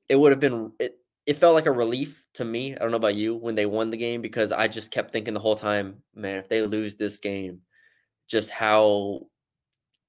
[0.08, 0.98] It would have been it.
[1.26, 2.74] It felt like a relief to me.
[2.74, 5.34] I don't know about you when they won the game because I just kept thinking
[5.34, 7.60] the whole time, man, if they lose this game,
[8.26, 9.26] just how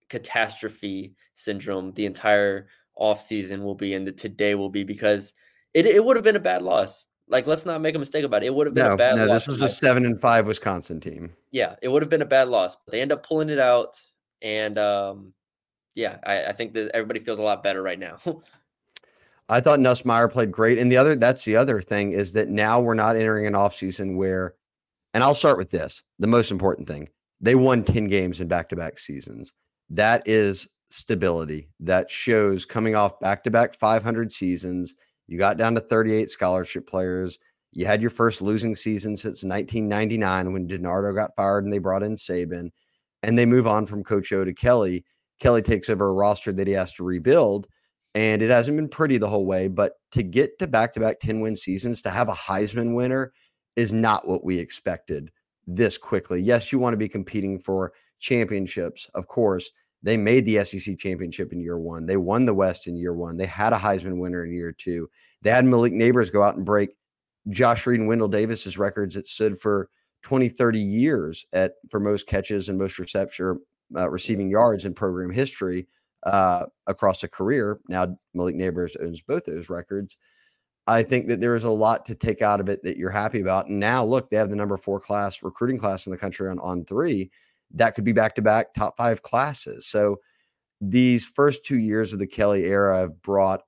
[0.08, 5.34] catastrophe syndrome the entire offseason will be and the today will be because
[5.74, 7.06] it, it would have been a bad loss.
[7.30, 8.48] Like, let's not make a mistake about it.
[8.48, 9.46] It would have been no, a bad no, loss.
[9.46, 11.32] this was a seven and five Wisconsin team.
[11.52, 12.76] Yeah, it would have been a bad loss.
[12.76, 14.02] But they end up pulling it out.
[14.42, 15.34] And um,
[15.94, 18.18] yeah, I, I think that everybody feels a lot better right now.
[19.50, 20.78] I thought Nussmeier played great.
[20.78, 24.16] And the other, that's the other thing is that now we're not entering an offseason
[24.16, 24.56] where,
[25.14, 27.10] and I'll start with this the most important thing
[27.42, 29.54] they won 10 games in back to back seasons.
[29.90, 31.70] That is stability.
[31.80, 34.96] That shows coming off back to back 500 seasons.
[35.30, 37.38] You got down to 38 scholarship players.
[37.72, 42.02] You had your first losing season since 1999 when DiNardo got fired and they brought
[42.02, 42.72] in Saban.
[43.22, 45.06] And they move on from Coach O to Kelly.
[45.40, 47.68] Kelly takes over a roster that he has to rebuild.
[48.16, 51.20] And it hasn't been pretty the whole way, but to get to back to back
[51.20, 53.32] 10 win seasons, to have a Heisman winner
[53.76, 55.30] is not what we expected
[55.68, 56.42] this quickly.
[56.42, 59.70] Yes, you want to be competing for championships, of course.
[60.02, 62.06] They made the SEC championship in year one.
[62.06, 63.38] They won the West in year one.
[63.38, 65.10] They had a Heisman winner in year two.
[65.42, 66.92] They had Malik Nabers go out and break
[67.50, 69.90] Josh Reed and Wendell Davis's records that stood for
[70.24, 73.60] 20, 30 years at for most catches and most reception
[73.96, 75.88] uh, receiving yards in program history
[76.24, 77.80] uh, across a career.
[77.88, 80.18] Now Malik Nabers owns both those records.
[80.88, 83.42] I think that there is a lot to take out of it that you're happy
[83.42, 83.68] about.
[83.68, 86.60] And now look, they have the number four class recruiting class in the country on,
[86.60, 87.32] on three.
[87.72, 89.88] That could be back to back top five classes.
[89.88, 90.18] So
[90.82, 93.62] these first two years of the Kelly era have brought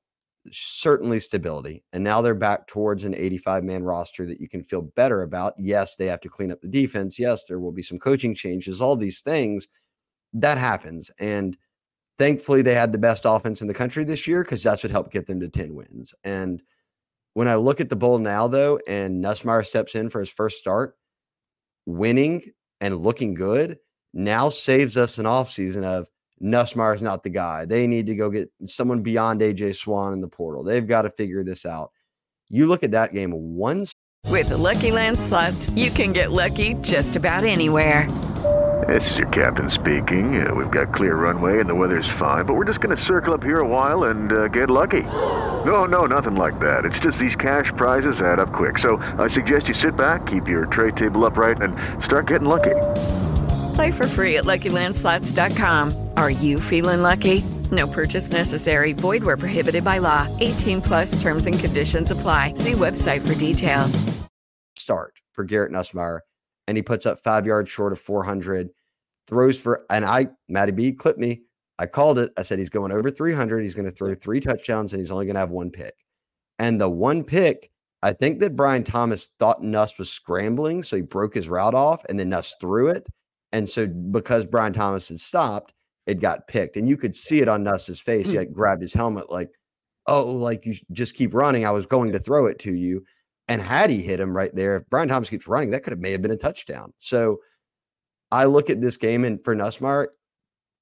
[0.51, 1.83] certainly stability.
[1.93, 5.53] And now they're back towards an 85 man roster that you can feel better about.
[5.57, 7.19] Yes, they have to clean up the defense.
[7.19, 9.67] Yes, there will be some coaching changes, all these things
[10.33, 11.11] that happens.
[11.19, 11.57] And
[12.17, 15.11] thankfully, they had the best offense in the country this year because that's what helped
[15.11, 16.13] get them to 10 wins.
[16.23, 16.61] And
[17.33, 20.57] when I look at the bowl now, though, and Nussmeier steps in for his first
[20.57, 20.95] start,
[21.85, 22.43] winning
[22.79, 23.77] and looking good
[24.13, 26.09] now saves us an offseason of
[26.41, 27.65] Nussmeier is not the guy.
[27.65, 30.63] They need to go get someone beyond AJ Swann in the portal.
[30.63, 31.91] They've got to figure this out.
[32.49, 33.85] You look at that game one.
[34.27, 38.09] With the Lucky Land slots, you can get lucky just about anywhere.
[38.87, 40.45] This is your captain speaking.
[40.45, 43.33] Uh, we've got clear runway and the weather's fine, but we're just going to circle
[43.33, 45.03] up here a while and uh, get lucky.
[45.63, 46.85] No, no, nothing like that.
[46.85, 48.79] It's just these cash prizes add up quick.
[48.79, 52.75] So I suggest you sit back, keep your tray table upright, and start getting lucky.
[53.73, 56.09] Play for free at LuckyLandSlots.com.
[56.17, 57.43] Are you feeling lucky?
[57.71, 58.93] No purchase necessary.
[58.93, 60.27] Void where prohibited by law.
[60.39, 62.55] 18 plus terms and conditions apply.
[62.55, 64.03] See website for details.
[64.75, 66.19] Start for Garrett Nussmeier,
[66.67, 68.69] and he puts up five yards short of 400.
[69.27, 71.43] Throws for, and I, Matty B, clipped me.
[71.79, 72.31] I called it.
[72.37, 73.61] I said he's going over 300.
[73.61, 75.93] He's going to throw three touchdowns, and he's only going to have one pick.
[76.59, 77.71] And the one pick,
[78.03, 82.03] I think that Brian Thomas thought Nuss was scrambling, so he broke his route off,
[82.09, 83.07] and then Nuss threw it.
[83.53, 85.73] And so because Brian Thomas had stopped,
[86.07, 86.77] it got picked.
[86.77, 88.27] And you could see it on Nuss's face.
[88.27, 88.39] He hmm.
[88.39, 89.49] like grabbed his helmet, like,
[90.07, 91.65] oh, like you just keep running.
[91.65, 93.03] I was going to throw it to you.
[93.47, 95.99] And had he hit him right there, if Brian Thomas keeps running, that could have
[95.99, 96.93] may have been a touchdown.
[96.97, 97.39] So
[98.31, 100.07] I look at this game and for Nussmeier,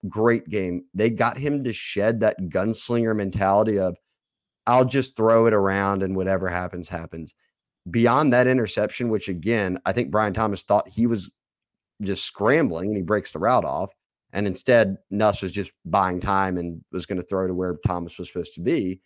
[0.07, 0.83] great game.
[0.93, 3.97] They got him to shed that gunslinger mentality of
[4.67, 7.33] I'll just throw it around and whatever happens, happens.
[7.89, 11.31] Beyond that interception, which again, I think Brian Thomas thought he was
[12.01, 13.91] just scrambling and he breaks the route off.
[14.31, 18.17] And instead, Nuss was just buying time and was going to throw to where Thomas
[18.17, 19.01] was supposed to be.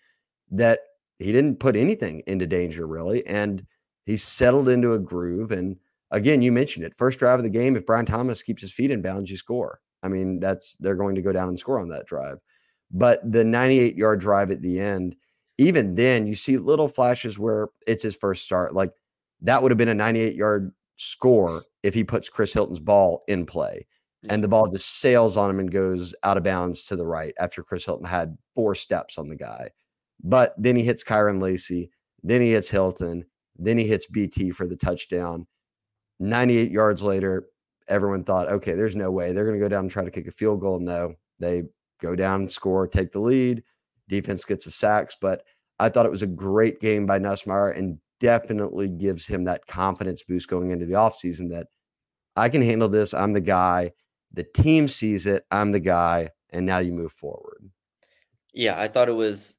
[0.52, 0.80] That
[1.18, 3.26] he didn't put anything into danger really.
[3.26, 3.66] And
[4.06, 5.52] he settled into a groove.
[5.52, 5.78] And
[6.12, 7.76] again, you mentioned it first drive of the game.
[7.76, 9.80] If Brian Thomas keeps his feet in bounds, you score.
[10.04, 12.40] I mean, that's they're going to go down and score on that drive.
[12.92, 15.16] But the 98 yard drive at the end,
[15.58, 18.74] even then, you see little flashes where it's his first start.
[18.74, 18.92] Like
[19.42, 20.74] that would have been a 98 yard
[21.12, 23.86] score if he puts Chris Hilton's ball in play.
[24.30, 27.34] And the ball just sails on him and goes out of bounds to the right
[27.40, 29.70] after Chris Hilton had four steps on the guy.
[30.24, 31.92] But then he hits Kyren Lacy,
[32.24, 33.26] then he hits Hilton,
[33.58, 35.46] then he hits BT for the touchdown.
[36.20, 37.48] 98 yards later,
[37.90, 40.28] everyone thought, okay, there's no way they're going to go down and try to kick
[40.28, 40.80] a field goal.
[40.80, 41.64] No, they
[42.02, 43.64] go down and score, take the lead.
[44.08, 45.18] Defense gets the sacks.
[45.20, 45.44] But
[45.80, 50.24] I thought it was a great game by Nussmeier and definitely gives him that confidence
[50.24, 51.68] boost going into the offseason that
[52.38, 53.14] I can handle this.
[53.14, 53.92] I'm the guy.
[54.32, 55.44] The team sees it.
[55.52, 56.30] I'm the guy.
[56.52, 57.70] And now you move forward.
[58.54, 59.56] Yeah, I thought it was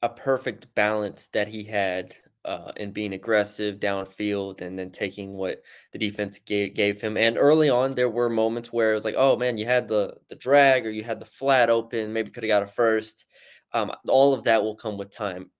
[0.00, 2.14] a perfect balance that he had
[2.46, 5.60] uh, in being aggressive downfield and then taking what
[5.92, 7.18] the defense gave, gave him.
[7.18, 10.16] And early on, there were moments where it was like, oh man, you had the
[10.30, 13.26] the drag or you had the flat open, maybe could have got a first.
[13.74, 15.50] Um, all of that will come with time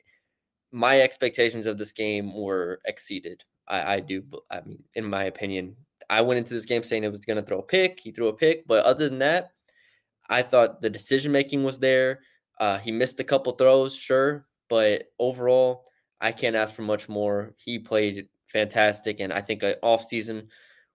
[0.73, 3.43] my expectations of this game were exceeded.
[3.69, 4.23] I, I do.
[4.51, 5.77] I mean, in my opinion,
[6.09, 8.01] I went into this game saying it was going to throw a pick.
[8.01, 9.53] He threw a pick, but other than that,
[10.29, 12.21] I thought the decision making was there.
[12.59, 15.85] Uh, he missed a couple throws, sure, but overall,
[16.21, 17.55] I can't ask for much more.
[17.57, 20.49] He played fantastic, and I think an offseason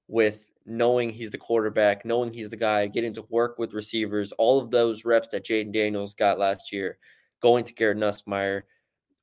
[0.08, 4.60] with knowing he's the quarterback, knowing he's the guy, getting to work with receivers, all
[4.60, 6.98] of those reps that Jayden Daniels got last year,
[7.42, 8.64] going to Garrett Nussmeier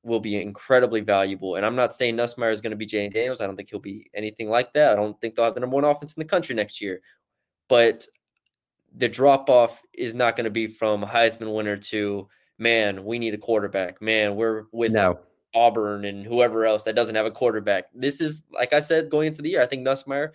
[0.03, 1.55] will be incredibly valuable.
[1.55, 3.41] And I'm not saying Nussmeier is going to be Jayden Daniels.
[3.41, 4.91] I don't think he'll be anything like that.
[4.91, 7.01] I don't think they'll have the number one offense in the country next year.
[7.69, 8.05] But
[8.95, 12.27] the drop off is not going to be from Heisman winner to
[12.59, 14.01] man, we need a quarterback.
[14.01, 15.19] Man, we're with No.
[15.55, 17.85] Auburn and whoever else that doesn't have a quarterback.
[17.93, 19.61] This is like I said going into the year.
[19.61, 20.29] I think Nussmeier.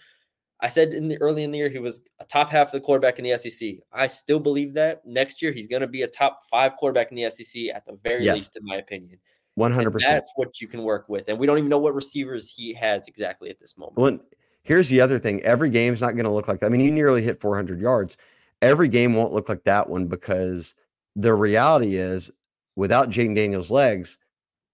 [0.60, 2.80] I said in the early in the year he was a top half of the
[2.80, 3.74] quarterback in the SEC.
[3.92, 7.16] I still believe that next year he's going to be a top five quarterback in
[7.16, 8.34] the SEC at the very Yes.
[8.34, 9.18] least, in my opinion.
[9.58, 10.14] One And hundred percent.
[10.14, 13.08] That's what you can work with, and we don't even know what receivers he has
[13.08, 13.96] exactly at this moment.
[13.96, 14.18] Well,
[14.62, 15.42] here's the other thing.
[15.42, 16.66] Every game's not going to look like that.
[16.66, 18.16] I mean, you nearly hit 400 yards.
[18.62, 20.76] Every game won't look like that one because
[21.16, 22.30] the reality is,
[22.76, 24.20] without Jayden Daniels' legs,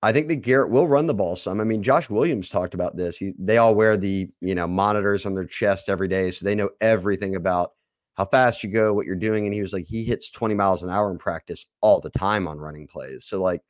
[0.03, 1.63] I think that Garrett will run the ball some.
[1.63, 3.17] I mean, Josh Williams talked about this.
[3.17, 6.55] He, they all wear the you know monitors on their chest every day, so they
[6.55, 7.73] know everything about
[8.19, 9.47] how fast you go, what you're doing.
[9.47, 12.47] And he was like, he hits 20 miles an hour in practice all the time
[12.47, 13.25] on running plays.
[13.25, 13.63] So like,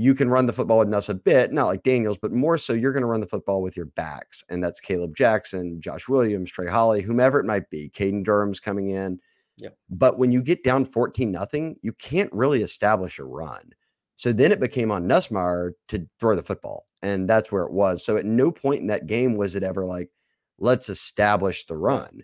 [0.00, 2.72] you can run the football with Nuss a bit, not like Daniels, but more so
[2.72, 4.44] you're going to run the football with your backs.
[4.48, 7.90] And that's Kaleb Jackson, Josh Williams, Trey Holly, whomever it might be.
[7.90, 9.18] Caden Durham's coming in.
[9.56, 9.76] Yep.
[9.90, 13.70] But when you get down 14 nothing, you can't really establish a run.
[14.14, 16.86] So then it became on Nussmeier to throw the football.
[17.02, 18.04] And that's where it was.
[18.04, 20.10] So at no point in that game was it ever like,
[20.58, 22.22] let's establish the run.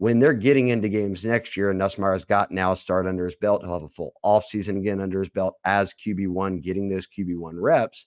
[0.00, 3.36] When they're getting into games next year, and Nussmeier's got now a start under his
[3.36, 7.52] belt, he'll have a full offseason again under his belt as QB1, getting those QB1
[7.56, 8.06] reps,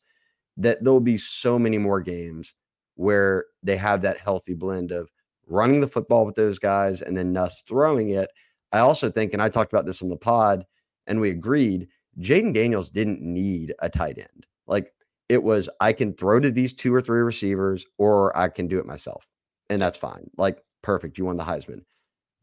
[0.57, 2.55] that there'll be so many more games
[2.95, 5.11] where they have that healthy blend of
[5.45, 8.31] running the football with those guys and then Nuss throwing it.
[8.71, 10.65] I also think, and I talked about this in the pod,
[11.05, 14.47] and we agreed, Jayden Daniels didn't need a tight end.
[14.65, 14.91] Like
[15.29, 18.79] it was, I can throw to these two or three receivers, or I can do
[18.79, 19.27] it myself.
[19.69, 20.31] And that's fine.
[20.37, 21.17] Like, perfect.
[21.17, 21.81] You won the Heisman.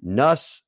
[0.02, 0.62] Nuss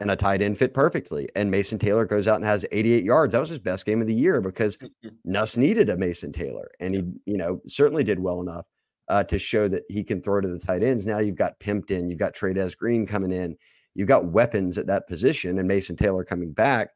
[0.00, 1.28] and a tight end fit perfectly.
[1.34, 3.32] And Mason Taylor goes out and has 88 yards.
[3.32, 4.78] That was his best game of the year because
[5.24, 6.70] Nuss needed a Mason Taylor.
[6.80, 8.66] And he, you know, certainly did well enough
[9.08, 11.06] uh, to show that he can throw to the tight ends.
[11.06, 13.56] Now you've got Pimpton, you've got Trey'Dez Green coming in,
[13.94, 16.90] you've got weapons at that position, and Mason Taylor coming back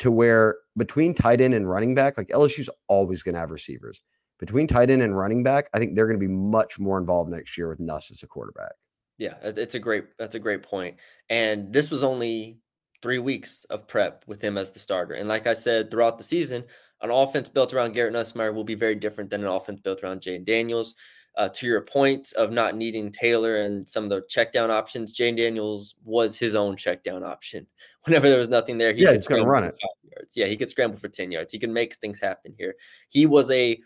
[0.00, 4.02] to where between tight end and running back, like LSU's always going to have receivers.
[4.40, 7.30] Between tight end and running back, I think they're going to be much more involved
[7.30, 8.72] next year with Nuss as a quarterback.
[9.18, 10.96] Yeah, it's a great that's a great point.
[11.30, 12.58] And this was only
[13.02, 15.14] three weeks of prep with him as the starter.
[15.14, 16.64] And like I said, throughout the season,
[17.02, 20.20] an offense built around Garrett Nussmeier will be very different than an offense built around
[20.22, 20.94] Jayden Daniels.
[21.36, 25.16] Uh, to your point of not needing Taylor and some of the check down options,
[25.16, 27.66] Jayden Daniels was his own check down option.
[28.04, 29.74] Whenever there was nothing there, he Yeah, could he's gonna scramble run it.
[30.12, 30.36] yards.
[30.36, 31.52] Yeah, he could scramble for 10 yards.
[31.52, 32.74] He can make things happen here.
[33.08, 33.80] He was a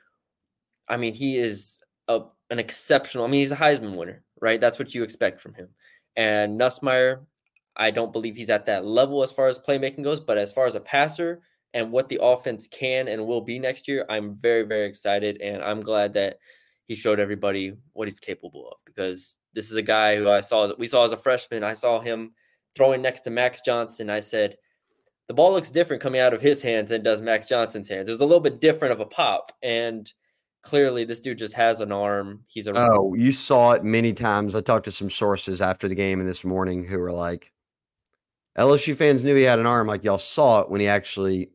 [0.89, 3.25] I mean, he is a, an exceptional.
[3.25, 4.61] I mean, he's a Heisman winner, right?
[4.61, 5.69] That's what you expect from him.
[6.17, 7.25] And Nussmeier,
[7.77, 10.67] I don't believe he's at that level as far as playmaking goes, but as far
[10.67, 11.43] as a passer
[11.75, 15.41] and what the offense can and will be next year, I'm very, very excited.
[15.41, 16.39] And I'm glad that
[16.87, 20.73] he showed everybody what he's capable of because this is a guy who I saw,
[20.79, 21.63] we saw as a freshman.
[21.63, 22.33] I saw him
[22.75, 24.11] throwing next to Max Johnson.
[24.11, 24.57] I said,
[25.29, 28.09] the ball looks different coming out of his hands than does Max Johnson's hands.
[28.09, 29.53] It was a little bit different of a pop.
[29.63, 30.11] And
[30.63, 32.45] clearly, this dude just has an arm.
[32.47, 34.55] He's a Oh, you saw it many times.
[34.55, 37.53] I talked to some sources after the game and this morning who were like,
[38.57, 39.87] LSU fans knew he had an arm.
[39.87, 41.51] Like y'all saw it when he actually,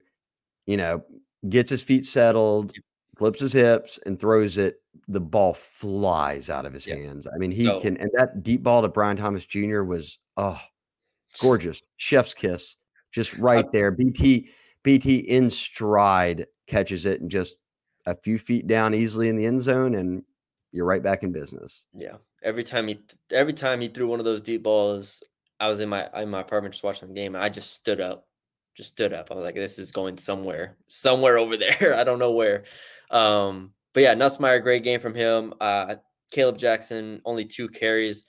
[0.65, 1.03] you know,
[1.49, 2.71] gets his feet settled,
[3.17, 4.77] flips his hips, and throws it.
[5.09, 6.95] The ball flies out of his Yeah.
[6.95, 7.27] hands.
[7.27, 7.97] I mean, he So- can.
[7.97, 9.81] And that deep ball to Brian Thomas Jr.
[9.83, 10.59] was oh,
[11.41, 12.77] gorgeous, chef's kiss,
[13.11, 13.91] just right there.
[13.91, 14.49] BT
[14.83, 17.55] BT in stride catches it and just
[18.05, 20.23] a few feet down easily in the end zone, and
[20.71, 21.87] you're right back in business.
[21.93, 22.15] Yeah.
[22.41, 22.99] Every time he
[23.31, 25.23] every time he threw one of those deep balls,
[25.59, 28.01] I was in my in my apartment just watching the game and I just stood
[28.01, 28.27] up.
[28.75, 29.29] Just stood up.
[29.31, 30.77] I was like, this is going somewhere.
[30.87, 31.95] Somewhere over there.
[31.95, 32.63] I don't know where.
[33.11, 35.53] Um, but yeah, Nussmeier, great game from him.
[35.61, 35.95] Uh
[36.33, 38.25] Kaleb Jackson, only two carries,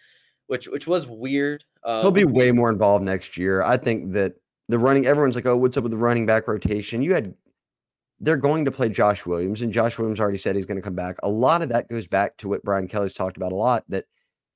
[0.46, 1.64] which which was weird.
[1.82, 3.62] Uh, He'll be way more involved next year.
[3.62, 4.34] I think that
[4.68, 7.02] the running, everyone's like, oh, what's up with the running back rotation?
[7.02, 7.34] You had,
[8.20, 10.94] they're going to play Josh Williams, and Josh Williams already said he's going to come
[10.94, 11.16] back.
[11.22, 14.04] A lot of that goes back to what Brian Kelly's talked about a lot that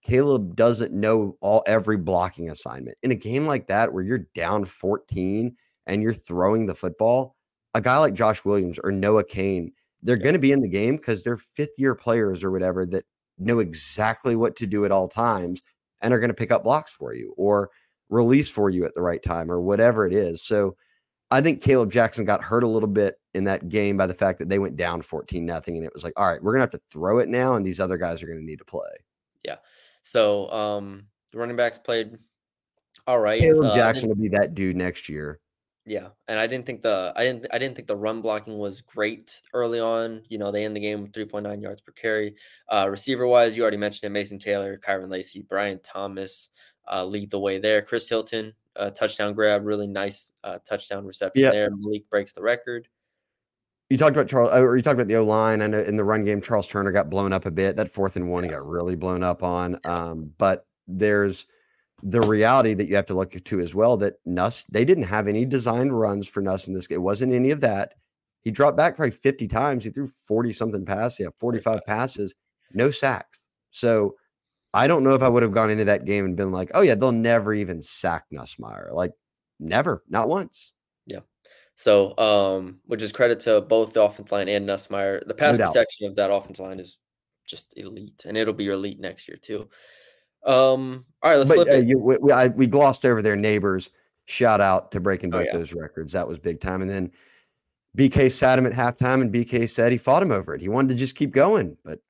[0.08, 2.96] Kaleb doesn't know all every blocking assignment.
[3.02, 5.54] In a game like that, where you're down 14
[5.86, 7.36] and you're throwing the football,
[7.74, 10.96] a guy like Josh Williams or Noah Cain, they're going to be in the game
[10.96, 13.04] because they're fifth year players or whatever that
[13.38, 15.60] know exactly what to do at all times
[16.00, 17.70] and are going to pick up blocks for you or
[18.08, 20.42] release for you at the right time or whatever it is.
[20.42, 20.76] So
[21.30, 24.38] I think Kaleb Jackson got hurt a little bit in that game by the fact
[24.38, 26.72] that they went down 14 nothing and it was like, all right, we're going to
[26.72, 28.88] have to throw it now and these other guys are going to need to play.
[29.44, 29.56] Yeah.
[30.02, 32.18] So um the running backs played
[33.06, 33.40] all right.
[33.40, 35.40] Kaleb Uh, Jackson will be that dude next year.
[35.86, 38.82] Yeah, and I didn't think the I didn't I didn't think the run blocking was
[38.82, 40.22] great early on.
[40.28, 42.34] You know, they end the game with 3.9 yards per carry.
[42.70, 46.50] Uh, receiver wise, you already mentioned it: Mason Taylor, Kyren Lacy, Brian Thomas
[46.92, 47.80] uh, lead the way there.
[47.80, 51.50] Chris Hilton, uh, touchdown grab, really nice uh, touchdown reception Yeah.
[51.50, 51.70] there.
[51.70, 52.88] Malik breaks the record.
[53.90, 55.62] You talked about Charles, or you talked about the O line.
[55.62, 57.76] I know in the run game, Charles Turner got blown up a bit.
[57.76, 59.78] That fourth and one, he got really blown up on.
[59.84, 61.46] Um, but there's
[62.02, 65.26] the reality that you have to look to as well that Nuss, they didn't have
[65.26, 66.96] any designed runs for Nuss in this game.
[66.96, 67.94] It wasn't any of that.
[68.42, 69.84] He dropped back probably 50 times.
[69.84, 71.20] He threw 40 something passes.
[71.20, 72.34] Yeah, 45 passes,
[72.72, 73.44] no sacks.
[73.70, 74.14] So
[74.74, 76.82] I don't know if I would have gone into that game and been like, oh,
[76.82, 78.92] yeah, they'll never even sack Nussmeier.
[78.92, 79.12] Like,
[79.58, 80.72] never, not once.
[81.06, 81.20] Yeah.
[81.76, 85.26] So, um, which is credit to both the offensive line and Nussmeier.
[85.26, 85.72] The pass doubt.
[85.72, 86.98] protection of that offensive line is
[87.46, 89.68] just elite, and it'll be elite next year too.
[90.44, 91.88] Um, all right, let's flip but uh, it.
[91.88, 93.90] you, we, we, I, we glossed over their Nabers.
[94.26, 95.56] Shout out to breaking Oh, both yeah.
[95.56, 96.12] those records.
[96.12, 96.82] That was big time.
[96.82, 97.10] And then
[97.96, 100.60] BK sat him at halftime, and BK said he fought him over it.
[100.60, 102.00] He wanted to just keep going, but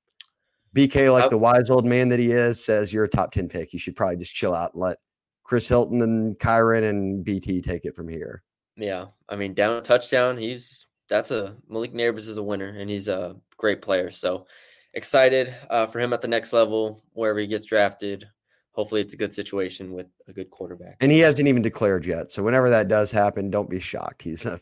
[0.78, 3.48] BK, like I- the wise old man that he is, says you're a top ten
[3.48, 3.72] pick.
[3.72, 4.98] You should probably just chill out and let
[5.44, 8.42] Chris Hilton and Kyren and BT take it from here.
[8.76, 10.36] Yeah, I mean, down a touchdown.
[10.38, 14.10] He's that's a Malik Nabers is a winner, and he's a great player.
[14.10, 14.46] So
[14.94, 18.26] excited uh, for him at the next level, wherever he gets drafted.
[18.72, 20.96] Hopefully, it's a good situation with a good quarterback.
[21.00, 22.30] And he hasn't even declared yet.
[22.30, 24.22] So whenever that does happen, don't be shocked.
[24.22, 24.60] He's a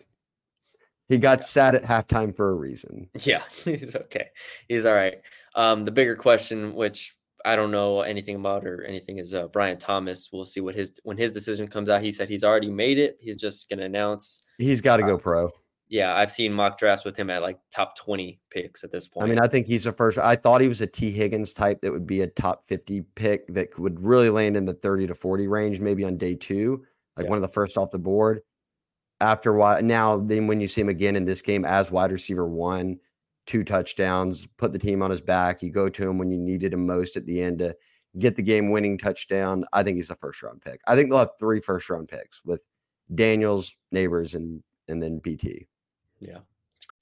[1.08, 3.08] he got sat at halftime for a reason.
[3.20, 4.28] Yeah, he's okay.
[4.68, 5.20] He's all right.
[5.56, 9.78] Um, the bigger question, which I don't know anything about or anything, is uh, Brian
[9.78, 10.28] Thomas.
[10.32, 12.02] We'll see what his when his decision comes out.
[12.02, 13.16] He said he's already made it.
[13.20, 14.42] He's just going to announce.
[14.58, 15.50] He's got to Uh, go pro.
[15.88, 19.24] Yeah, I've seen mock drafts with him at like top twenty picks at this point.
[19.24, 20.18] I mean, I think he's a first.
[20.18, 23.46] I thought he was a Tee Higgins type that would be a top 50 pick
[23.54, 26.84] that would really land in the 30 to 40 range, maybe on day two,
[27.16, 27.30] like Yeah.
[27.30, 28.40] one of the first off the board.
[29.20, 32.10] After a while, now then when you see him again in this game as wide
[32.10, 32.98] receiver one,
[33.46, 35.62] two touchdowns, put the team on his back.
[35.62, 37.76] You go to him when you needed him most at the end to
[38.18, 39.64] get the game winning touchdown.
[39.72, 40.80] I think he's a first round pick.
[40.86, 42.60] I think they'll have three first round picks with
[43.14, 45.66] Daniels, Nabers, and and then BT.
[46.20, 46.38] yeah.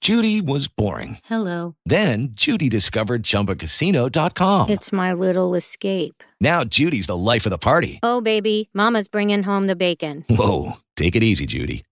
[0.01, 1.17] Judy was boring.
[1.25, 1.75] Hello.
[1.85, 4.69] Then Judy discovered ChumbaCasino.com.
[4.69, 6.23] It's my little escape.
[6.39, 7.99] Now Judy's the life of the party.
[8.03, 10.23] Oh, baby, Mama's bringing home the bacon.
[10.29, 11.83] Whoa, take it easy, Judy.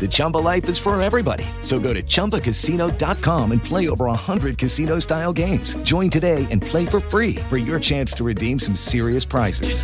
[0.00, 1.44] The Chumba life is for everybody.
[1.62, 5.76] So go to ChumbaCasino.com and play over 100 casino-style games.
[5.76, 9.82] Join today and play for free for your chance to redeem some serious prizes.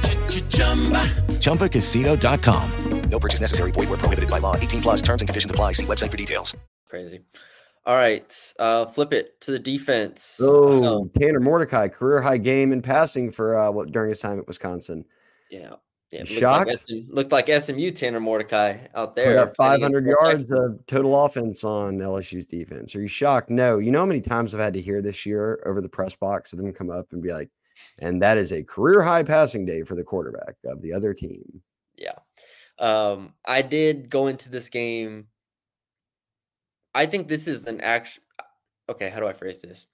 [1.41, 2.71] ChumbaCasino.com.
[3.11, 3.73] No purchase necessary.
[3.73, 4.55] Void where prohibited by law.
[4.57, 5.73] 18 plus terms and conditions apply.
[5.73, 6.57] See website for details.
[6.89, 7.21] Crazy.
[7.87, 8.55] All right.
[8.59, 10.39] Uh flip it to the defense.
[10.43, 14.39] Oh, Um, Tanner Mordecai, career high game in passing for uh, what during his time
[14.39, 15.05] at Wisconsin.
[15.51, 15.73] yeah.
[16.11, 16.21] Yeah.
[16.21, 16.69] Looked Shocked?
[16.69, 19.39] like, SM, looked like SMU Tanner Mordecai out there.
[19.39, 20.59] heading 500 yards Texas.
[20.59, 22.97] of total offense on LSU's defense.
[22.97, 23.49] Are you shocked?
[23.49, 23.79] No.
[23.79, 26.53] You know how many times I've had to hear this year over the press box
[26.53, 27.49] of them come up and be like,
[28.01, 31.63] and that is a career high passing day for the quarterback of the other team.
[31.97, 32.19] Yeah.
[32.79, 35.29] Um, I did go into this game.
[36.95, 38.23] I think this is an action.
[38.89, 39.87] Okay, how do I phrase this?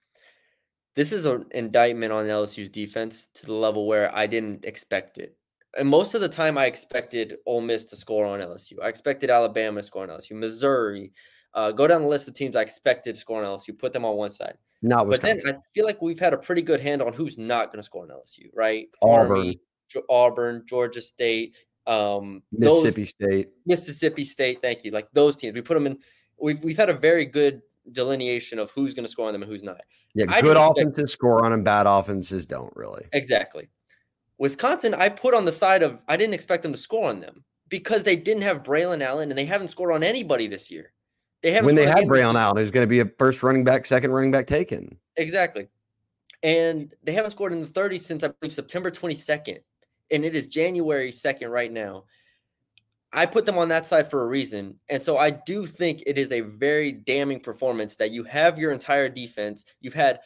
[0.95, 5.37] This is an indictment on LSU's defense to the level where I didn't expect it.
[5.79, 8.74] And most of the time, I expected Ole Miss to score on LSU.
[8.83, 11.12] I expected Alabama to score on LSU, Missouri.
[11.55, 13.77] Uh, go down the list of teams I expected to score on LSU.
[13.79, 14.57] Put them on one side.
[14.83, 17.68] Not But then I feel like we've had a pretty good handle on who's not
[17.68, 18.89] going to score on LSU, right?
[19.03, 19.31] Auburn.
[19.39, 19.61] Army,
[19.91, 21.55] Ge- Auburn, Georgia State,
[21.87, 23.49] um, those- Mississippi State.
[23.64, 24.61] Mississippi State.
[24.62, 24.91] Thank you.
[24.91, 25.99] Like those teams, we put them in.
[26.39, 27.62] We've we've had a very good
[27.93, 29.81] delineation of who's going to score on them and who's not.
[30.14, 33.07] Yeah, I good didn't expect- offenses score on them, bad offenses don't really.
[33.12, 33.68] Exactly.
[34.39, 37.45] Wisconsin, I put on the side of I didn't expect them to score on them
[37.68, 40.93] because they didn't have Braylon Allen and they haven't scored on anybody this year.
[41.43, 43.87] They haven't When they had Braylon Allen, who's going to be a first running back,
[43.87, 44.97] second running back taken.
[45.16, 45.68] Exactly.
[46.43, 49.59] And they haven't scored in the 30s since I believe September 22nd.
[50.11, 52.05] And it is January 2nd right now.
[53.12, 54.78] I put them on that side for a reason.
[54.89, 58.72] And so I do think it is a very damning performance that you have your
[58.72, 59.64] entire defense.
[59.80, 60.20] You've had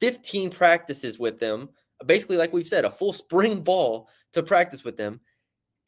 [0.00, 1.68] 15 practices with them,
[2.06, 5.20] basically, like we've said, a full spring ball to practice with them,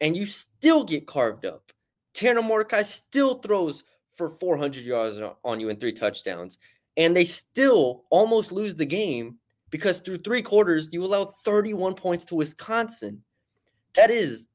[0.00, 1.72] and you still get carved up.
[2.14, 3.84] Tanner Mordecai still throws
[4.14, 6.58] for 400 yards on- you and three touchdowns,
[6.96, 9.38] and they still almost lose the game
[9.70, 13.22] because through three quarters you allow 31 points to Wisconsin.
[13.94, 14.48] That is,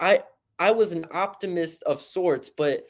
[0.00, 0.20] I
[0.58, 2.86] I was an optimist of sorts, but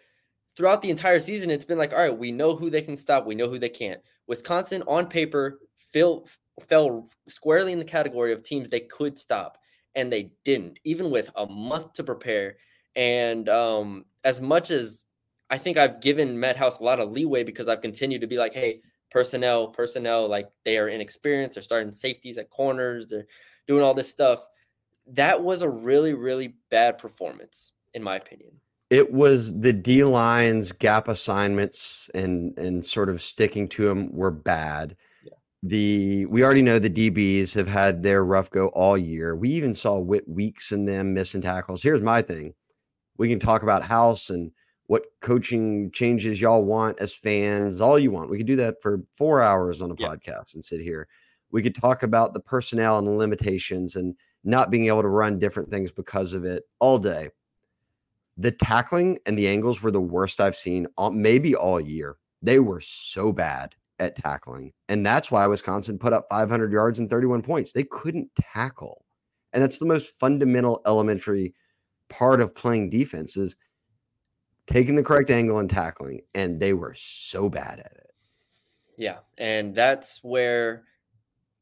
[0.56, 3.26] throughout the entire season, it's been like, all right, we know who they can stop,
[3.26, 4.00] we know who they can't.
[4.26, 5.60] Wisconsin on paper
[5.92, 6.26] fell
[6.68, 9.58] fell squarely in the category of teams they could stop,
[9.94, 12.56] and they didn't, even with a month to prepare.
[12.94, 15.04] And um, as much as
[15.50, 18.38] I think I've given Matt House a lot of leeway because I've continued to be
[18.38, 18.80] like, hey,
[19.10, 21.54] personnel, personnel, like they are inexperienced.
[21.54, 23.06] They're starting safeties at corners.
[23.06, 23.26] They're
[23.66, 24.40] doing all this stuff.
[25.08, 28.50] That was a really, really bad performance, in my opinion.
[28.90, 34.30] It was the D lines gap assignments and and sort of sticking to them were
[34.30, 34.96] bad.
[35.62, 39.34] The we already know the DBs have had their rough go all year.
[39.34, 41.82] We even saw Whit Weeks in them missing tackles.
[41.82, 42.54] Here's my thing:
[43.16, 44.52] we can talk about House and
[44.86, 48.30] what coaching changes y'all want as fans, all you want.
[48.30, 50.08] We could do that for four hours on a Yeah.
[50.08, 51.08] podcast and sit here.
[51.50, 55.38] We could talk about the personnel and the limitations and not being able to run
[55.38, 57.30] different things because of it all day.
[58.36, 62.16] The tackling and the angles were the worst I've seen, all, maybe all year.
[62.42, 64.72] They were so bad at tackling.
[64.88, 67.72] And that's why Wisconsin put up 500 yards and 31 points.
[67.72, 69.04] They couldn't tackle.
[69.52, 71.54] And that's the most fundamental elementary
[72.08, 73.56] part of playing defense is
[74.66, 76.20] taking the correct angle and tackling.
[76.34, 78.10] And they were so bad at it.
[78.98, 80.84] Yeah, and that's where,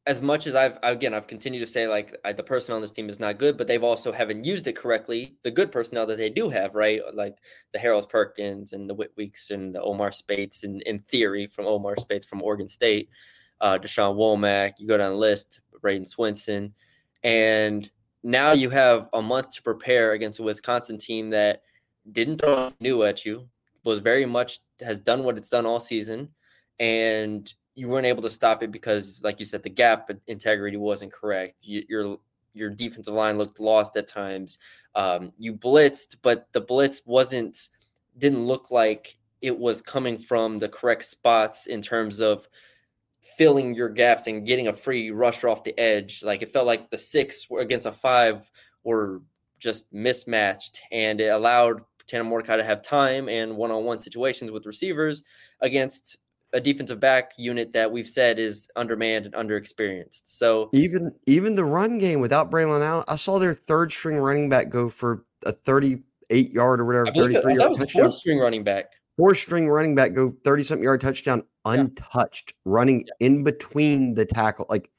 [0.07, 2.91] as much as I've again I've continued to say like I, the personnel on this
[2.91, 5.35] team is not good, but they've also haven't used it correctly.
[5.43, 7.37] The good personnel that they do have, right, like
[7.73, 11.65] the Harold Perkins and the Whit Weeks and the Omar Speights, and in theory from
[11.65, 13.09] Omar Speights from Oregon State,
[13.61, 14.73] uh, Deshaun Womack.
[14.77, 16.71] You go down the list, Bradyn Swinson,
[17.23, 17.89] and
[18.23, 21.63] now you have a month to prepare against a Wisconsin team that
[22.11, 23.49] didn't throw new at you,
[23.83, 26.29] was very much has done what it's done all season,
[26.79, 31.11] and you weren't able to stop it because, like you said, the gap integrity wasn't
[31.11, 31.65] correct.
[31.65, 32.17] You, your
[32.53, 34.57] your defensive line looked lost at times.
[34.95, 37.67] Um, you blitzed, but the blitz wasn't
[38.17, 42.47] didn't look like it was coming from the correct spots in terms of
[43.37, 46.23] filling your gaps and getting a free rusher off the edge.
[46.23, 48.49] Like it felt like the six against a five
[48.85, 49.21] were
[49.59, 55.23] just mismatched, and it allowed Tanner Mordecai to have time and one-on-one situations with receivers
[55.61, 56.19] against
[56.55, 60.21] a defensive back unit that we've said is undermanned and underexperienced.
[60.23, 64.49] So Even even the run game without Braylon Allen, I saw their third string running
[64.49, 68.03] back go for a 38 yard or whatever, I believe that, 33 that yard touchdown.
[68.03, 68.93] fourth string running back.
[69.17, 74.65] Four string running back go 30 something yard touchdown untouched, running in between the tackle,
[74.69, 74.89] like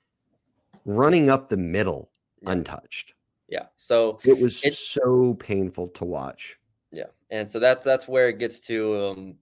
[0.85, 2.11] running up the middle
[2.43, 2.51] Yeah.
[2.53, 3.15] untouched.
[3.49, 3.67] Yeah.
[3.77, 6.59] So It was It- so painful to watch.
[6.93, 9.05] Yeah, and so that's that's where it gets to.
[9.05, 9.35] Um,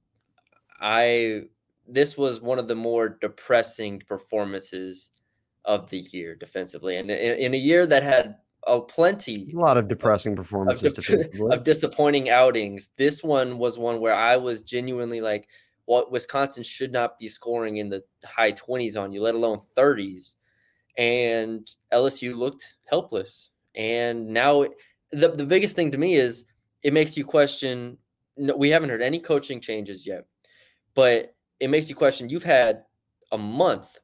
[0.81, 1.45] I
[1.87, 5.12] this was one of the more depressing performances
[5.64, 9.76] of the year defensively, and in, in a year that had a plenty A lot
[9.76, 11.55] of depressing of, performances defensively.
[11.55, 12.91] of disappointing outings.
[12.97, 15.49] This one was one where I was genuinely like,
[15.87, 20.37] "Well, Wisconsin should not be scoring in the high twenties on you, let alone thirties.
[20.97, 23.51] And LSU looked helpless.
[23.74, 24.72] And now, it-
[25.11, 26.45] the the biggest thing to me is
[26.82, 27.99] it makes you question.
[28.37, 30.24] No, we haven't heard any coaching changes yet,
[30.95, 31.34] but
[31.65, 32.29] it makes you question.
[32.29, 32.85] You've had
[33.33, 33.99] a month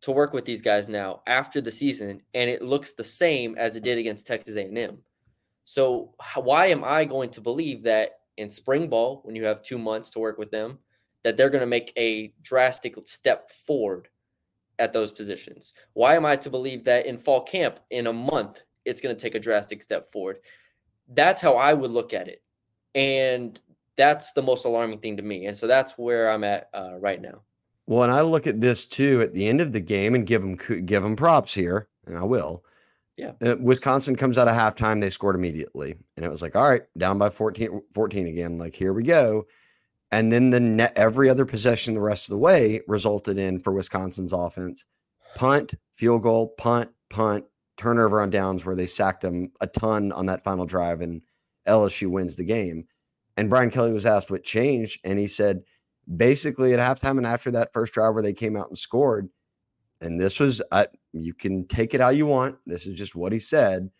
[0.00, 3.76] to work with these guys now after the season, and it looks the same as
[3.76, 4.96] it did against Texas A&M.
[5.66, 9.76] So why am I going to believe that in spring ball, when you have two
[9.76, 10.78] months to work with them,
[11.24, 14.08] that they're going to make a drastic step forward
[14.78, 15.74] at those positions?
[15.92, 19.22] Why am I to believe that in fall camp, in a month, it's going to
[19.22, 20.38] take a drastic step forward?
[21.08, 22.42] That's how I would look at it,
[22.94, 23.60] and
[23.96, 25.46] that's the most alarming thing to me.
[25.46, 27.42] And so that's where I'm at uh, right now.
[27.86, 30.40] Well, and I look at this too at the end of the game and give
[30.40, 32.64] them give them props here, and I will.
[33.16, 33.32] Yeah.
[33.40, 36.82] Uh, Wisconsin comes out of halftime, they scored immediately, and it was like, all right,
[36.98, 38.58] down by 14, 14 again.
[38.58, 39.46] Like here we go,
[40.10, 43.72] and then the net, every other possession the rest of the way resulted in for
[43.72, 44.86] Wisconsin's offense
[45.34, 47.44] punt, field goal, punt, punt,
[47.76, 51.20] turnover on downs where they sacked them a ton on that final drive, and
[51.66, 52.86] LSU wins the game.
[53.36, 55.62] And Brian Kelly was asked what changed, and he said
[56.16, 59.28] basically at halftime and after that first drive where they came out and scored.
[60.00, 62.56] And this was, I, you can take it how you want.
[62.66, 63.90] This is just what he said.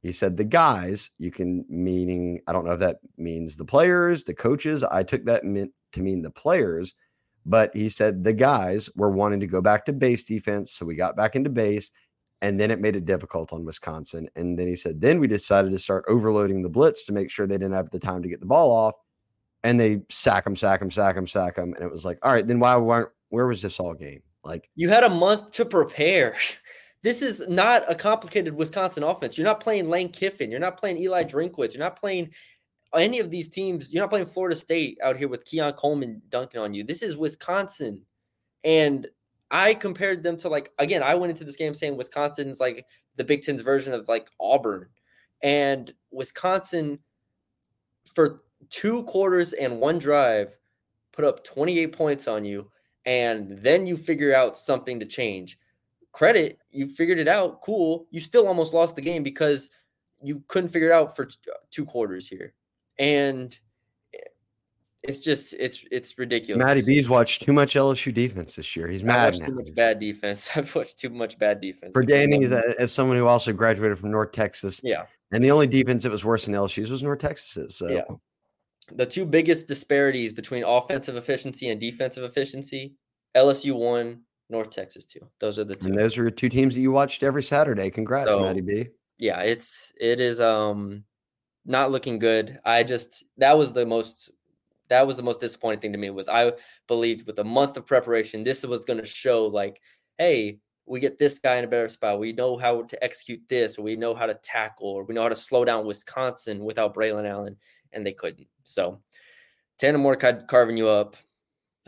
[0.00, 4.24] He said the guys, you can meaning, I don't know if that means the players,
[4.24, 4.82] the coaches.
[4.82, 6.94] I took that meant to mean the players,
[7.46, 10.72] but he said the guys were wanting to go back to base defense.
[10.72, 11.92] So we got back into base
[12.42, 14.28] and then it made it difficult on Wisconsin.
[14.34, 17.46] And then he said, then we decided to start overloading the blitz to make sure
[17.46, 18.96] they didn't have the time to get the ball off
[19.62, 21.72] and they sack them, sack them, sack them, sack them.
[21.74, 24.22] And it was like, all right, then why weren't, where was this all game?
[24.44, 26.36] Like you had a month to prepare.
[27.04, 29.36] This is not a complicated Wisconsin offense.
[29.36, 30.52] You're not playing Lane Kiffin.
[30.52, 31.72] You're not playing Eli Drinkwitz.
[31.72, 32.30] You're not playing
[32.94, 33.92] any of these teams.
[33.92, 36.84] You're not playing Florida State out here with Keon Coleman dunking on you.
[36.84, 38.02] This is Wisconsin.
[38.62, 39.08] And
[39.52, 42.84] I compared them to like again, I went into this game saying Wisconsin's like
[43.16, 44.88] the Big Ten's version of like Auburn.
[45.42, 46.98] And Wisconsin
[48.14, 50.56] for two quarters and one drive
[51.12, 52.70] put up 28 points on you
[53.04, 55.58] and then you figure out something to change.
[56.12, 58.06] Credit you figured it out cool.
[58.10, 59.70] You still almost lost the game because
[60.22, 62.54] you couldn't figure it out for uh, two quarters here.
[62.98, 63.58] And
[65.02, 66.64] it's just it's it's ridiculous.
[66.64, 68.88] Matty B's watched too much LSU defense this year.
[68.88, 69.34] He's mad.
[69.34, 70.50] Too much bad defense.
[70.56, 71.92] I've watched too much bad defense.
[71.92, 75.66] For Danny, as, as someone who also graduated from North Texas, yeah, and the only
[75.66, 77.76] defense that was worse than LSU's was North Texas's.
[77.76, 77.88] So.
[77.88, 78.02] Yeah,
[78.94, 82.94] the two biggest disparities between offensive efficiency and defensive efficiency:
[83.36, 85.20] LSU one, North Texas two.
[85.40, 85.88] Those are the two.
[85.88, 87.90] And those are two teams that you watched every Saturday.
[87.90, 88.86] Congrats, so, Matty B.
[89.18, 91.02] Yeah, it's it is um
[91.64, 92.60] not looking good.
[92.64, 94.30] I just that was the most
[94.92, 96.52] that was the most disappointing thing to me was I
[96.86, 99.80] believed with a month of preparation, this was going to show like,
[100.18, 102.18] hey, we get this guy in a better spot.
[102.18, 105.22] We know how to execute this, or we know how to tackle, or we know
[105.22, 107.56] how to slow down Wisconsin without Braylon Allen,
[107.92, 108.48] and they couldn't.
[108.64, 109.00] So,
[109.78, 111.16] Tanner Mordecai carving you up.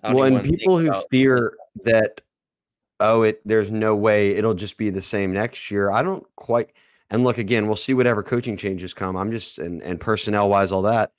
[0.02, 2.22] Well, and people who fear that,
[3.00, 5.90] oh, it there's no way it'll just be the same next year.
[5.90, 6.72] I don't quite.
[7.10, 9.14] And look again, we'll see whatever coaching changes come.
[9.14, 11.12] I'm just and and personnel wise, all that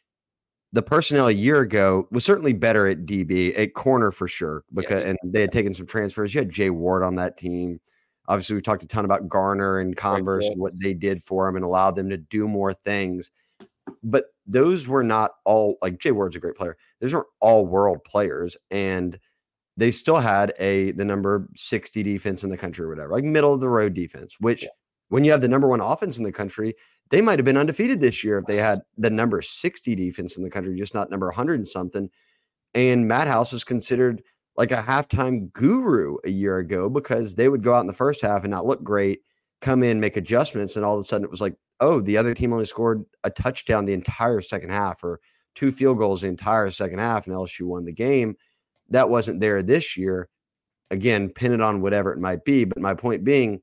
[0.75, 5.03] the personnel a year ago was certainly better at DB, at corner for sure, because
[5.03, 5.11] yeah.
[5.11, 6.33] and they had taken some transfers.
[6.33, 7.79] You had Jay Ward on that team.
[8.27, 11.55] Obviously, we talked a ton about Garner and Converse and what they did for him
[11.55, 13.31] and allowed them to do more things.
[14.03, 16.75] But those were not all like Jay Ward's a great player.
[16.99, 19.17] Those weren't all world players, and
[19.77, 23.53] they still had a the number 60 defense in the country or whatever, like middle
[23.53, 24.69] of the road defense, which yeah.
[25.07, 26.75] when you have the number one offense in the country,
[27.11, 30.43] they might have been undefeated this year if they had the number 60 defense in
[30.43, 32.09] the country, just not number 100 and something.
[32.73, 34.21] And Matt House was considered
[34.57, 38.21] like a halftime guru a year ago because they would go out in the first
[38.21, 39.21] half and not look great,
[39.61, 42.33] come in, make adjustments, and all of a sudden it was like, oh, the other
[42.33, 45.19] team only scored a touchdown the entire second half or
[45.55, 48.35] two field goals the entire second half, and LSU won the game.
[48.89, 50.29] That wasn't there this year.
[50.91, 52.63] Again, pin it on whatever it might be.
[52.63, 53.61] But my point being,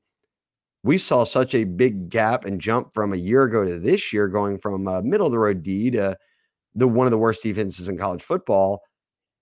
[0.83, 4.27] we saw such a big gap and jump from a year ago to this year,
[4.27, 6.17] going from a middle of the road D to
[6.75, 8.81] the one of the worst defenses in college football.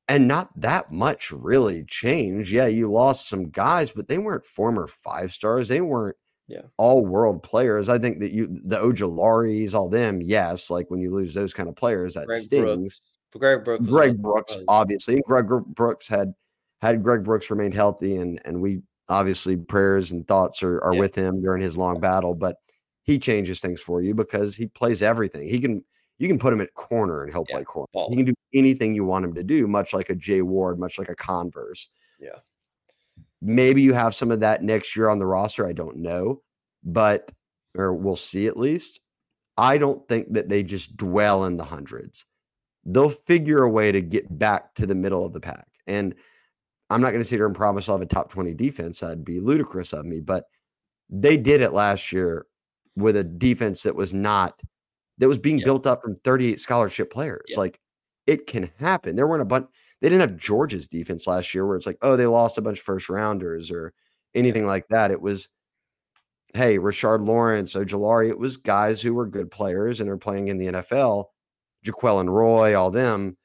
[0.07, 2.51] And not that much really changed.
[2.51, 5.67] Yeah, you lost some guys, but they weren't former five stars.
[5.67, 6.17] They weren't
[6.47, 6.63] yeah.
[6.77, 7.87] all world players.
[7.87, 10.69] I think that you the Ojularis, all them, yes.
[10.69, 12.63] Like when you lose those kind of players, that Greg stings.
[12.65, 13.01] Brooks.
[13.39, 13.85] Greg Brooks.
[13.85, 15.21] Greg Brooks, obviously.
[15.25, 16.33] Greg Brooks had
[16.81, 18.81] had Greg Brooks remained healthy and and we
[19.11, 20.99] obviously prayers and thoughts are, are yeah.
[20.99, 22.55] with him during his long battle, but
[23.03, 25.47] he changes things for you because he plays everything.
[25.47, 25.83] He can
[26.17, 27.87] you can put him at corner and he'll yeah, play corner.
[27.93, 28.09] Ball.
[28.09, 30.97] He can do anything you want him to do, much like a Jay Ward, much
[30.99, 31.89] like a Converse.
[32.19, 32.37] Yeah.
[33.41, 35.67] Maybe you have some of that next year on the roster.
[35.67, 36.41] I don't know,
[36.83, 37.31] but
[37.75, 39.01] or we'll see at least.
[39.57, 42.25] I don't think that they just dwell in the hundreds.
[42.85, 45.67] They'll figure a way to get back to the middle of the pack.
[45.87, 46.15] And
[46.91, 48.99] I'm not going to sit here and promise I'll have a top 20 defense.
[48.99, 50.19] That'd be ludicrous of me.
[50.19, 50.45] But
[51.09, 52.45] they did it last year
[52.95, 54.61] with a defense that was not
[55.17, 55.65] that was being yeah.
[55.65, 57.45] built up from 38 scholarship players.
[57.47, 57.59] Yeah.
[57.59, 57.79] Like
[58.27, 59.15] it can happen.
[59.15, 59.67] There weren't a bunch.
[60.01, 62.79] They didn't have Georgia's defense last year where it's like, oh, they lost a bunch
[62.79, 63.93] of first rounders or
[64.33, 64.69] anything yeah.
[64.69, 65.11] like that.
[65.11, 65.47] It was,
[66.55, 68.29] hey, Rashard Lawrence, Ojulari.
[68.29, 71.25] It was guys who were good players and are playing in the NFL.
[71.85, 73.37] Jaquelin Roy, all them.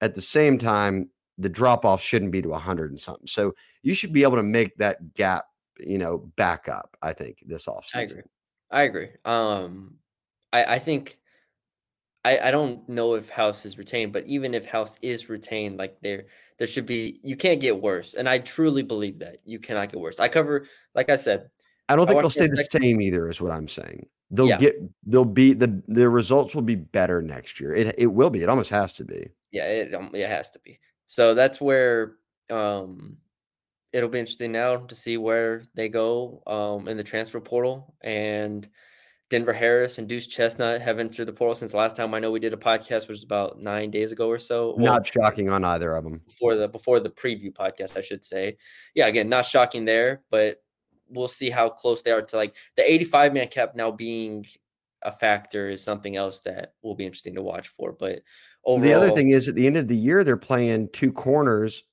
[0.00, 3.26] At the same time, the drop off shouldn't be to 100 and something.
[3.26, 5.46] So you should be able to make that gap,
[5.78, 7.96] you know, back up, I think, this offseason.
[7.96, 8.22] I agree.
[8.70, 9.08] I agree.
[9.24, 9.94] Um,
[10.52, 11.18] I, I think
[12.24, 15.96] I, I don't know if House is retained, but even if House is retained, like
[16.02, 16.24] there
[16.58, 18.14] there should be you can't get worse.
[18.14, 20.20] And I truly believe that you cannot get worse.
[20.20, 21.48] I cover, like I said,
[21.88, 24.06] I don't think I they'll stay the same either, is what I'm saying.
[24.30, 24.58] They'll yeah.
[24.58, 24.74] get
[25.06, 27.72] they'll be the the results will be better next year.
[27.72, 28.42] It it will be.
[28.42, 29.30] It almost has to be.
[29.52, 30.78] Yeah, it um, it has to be.
[31.08, 32.16] So that's where
[32.50, 33.16] um,
[33.92, 37.94] it'll be interesting now to see where they go um, in the transfer portal.
[38.02, 38.68] And
[39.30, 42.40] Denver Harris and Duce Chestnut have entered the portal since last time I know we
[42.40, 44.74] did a podcast, which was about nine days ago or so.
[44.76, 46.20] Well, not shocking on either of them.
[46.26, 48.58] Before the before the preview podcast, I should say.
[48.94, 50.62] Yeah, again, not shocking there, but
[51.08, 54.44] we'll see how close they are to like the 85 man cap now being
[55.02, 57.92] a factor is something else that will be interesting to watch for.
[57.92, 58.20] But
[58.64, 61.84] Overall, the other thing is at the end of the year, they're playing two corners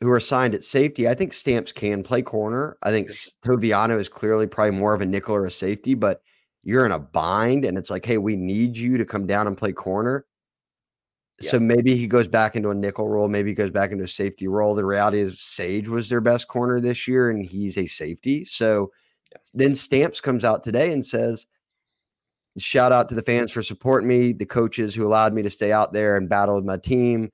[0.00, 2.76] who are signed at safety, I think Stamps can play corner.
[2.82, 3.10] I think
[3.44, 6.20] Toviano is clearly probably more of a nickel or a safety, but
[6.62, 9.56] you're in a bind and it's like, hey, we need you to come down and
[9.56, 10.26] play corner.
[11.40, 11.50] Yeah.
[11.50, 14.08] So maybe he goes back into a nickel role, maybe he goes back into a
[14.08, 14.74] safety role.
[14.74, 18.44] The reality is Sage was their best corner this year and he's a safety.
[18.44, 18.90] So
[19.52, 21.46] then Stamps comes out today and says,
[22.56, 25.72] Shout out to the fans for supporting me, the coaches who allowed me to stay
[25.72, 27.30] out there and battle with my team.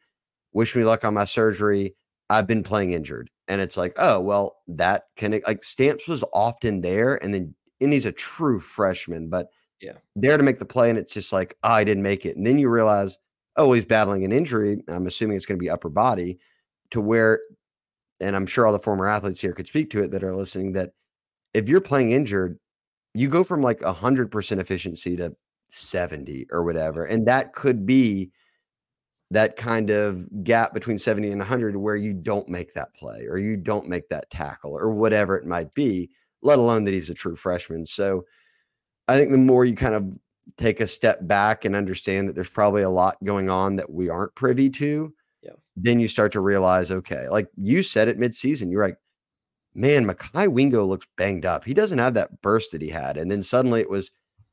[0.53, 1.95] Wish me luck on my surgery.
[2.31, 3.31] I've been playing injured.
[3.49, 7.23] And it's like, oh, well, that can like Stamps was often there.
[7.23, 9.49] And then, and he's a true freshman, but
[9.81, 10.89] yeah, there to make the play.
[10.89, 12.37] And it's just like, oh, I didn't make it.
[12.37, 13.19] And then you realize,
[13.57, 14.83] oh, he's battling an injury.
[14.89, 16.39] I'm assuming it's going to be upper body
[16.93, 17.41] to where,
[18.21, 20.73] and I'm sure all the former athletes here could speak to it that are listening,
[20.73, 20.93] that
[21.53, 22.59] if you're playing injured,
[23.15, 25.35] you go from like 100% efficiency to
[25.69, 27.05] 70 or whatever.
[27.05, 28.31] And that could be
[29.31, 33.39] that kind of gap between 70 and 100 where you don't make that play or
[33.39, 36.11] you don't make that tackle or whatever it might be,
[36.43, 37.87] let alone that he's a true freshman.
[37.87, 38.25] So
[39.07, 40.05] I think the more you kind of
[40.57, 44.09] take a step back and understand that there's probably a lot going on that we
[44.09, 45.53] aren't privy to, yeah.
[45.77, 48.97] then you start to realize, okay, like you said it midseason, you're like,
[49.75, 51.65] man, Mekhi Wingo looks banged up.
[51.65, 53.17] He doesn't have that burst that he had.
[53.17, 54.11] And then suddenly it was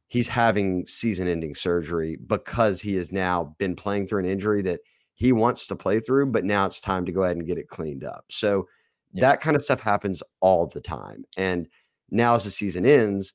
[0.07, 4.79] he's having season ending surgery because he has now been playing through an injury that
[5.15, 7.67] he wants to play through, but now it's time to go ahead and get it
[7.67, 8.25] cleaned up.
[8.29, 8.67] So
[9.13, 9.21] yeah.
[9.21, 11.25] that kind of stuff happens all the time.
[11.37, 11.67] And
[12.11, 13.33] now as the season ends,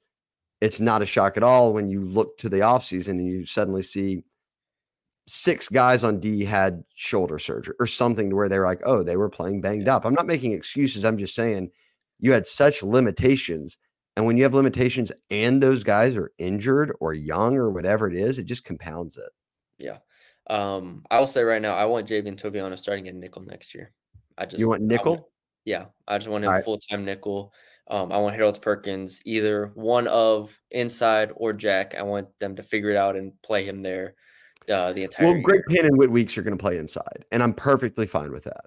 [0.61, 3.83] it's not a shock at all when you look to the offseason and you suddenly
[3.83, 4.23] see
[5.27, 9.17] six guys on D had shoulder surgery or something to where they're like, oh, they
[9.17, 10.05] were playing banged up.
[10.05, 11.05] I'm not making excuses.
[11.05, 11.71] I'm just saying
[12.19, 13.79] you had such limitations.
[14.17, 18.17] And when you have limitations and those guys are injured or young or whatever it
[18.17, 19.31] is, it just compounds it.
[19.79, 19.99] Yeah.
[20.51, 23.93] Um, I will say right now, I want Javien Toviano starting at nickel next year.
[24.37, 25.13] I just you want nickel?
[25.13, 25.27] I want,
[25.65, 26.65] yeah, I just want him right.
[26.65, 27.53] full time nickel.
[27.89, 31.95] Um, I want Harold Perkins either one of inside or Jack.
[31.95, 34.15] I want them to figure it out and play him there
[34.71, 35.33] uh, the entire.
[35.33, 38.33] Well, Greg Penn and Whit Weeks are going to play inside, and I'm perfectly fine
[38.33, 38.65] with that.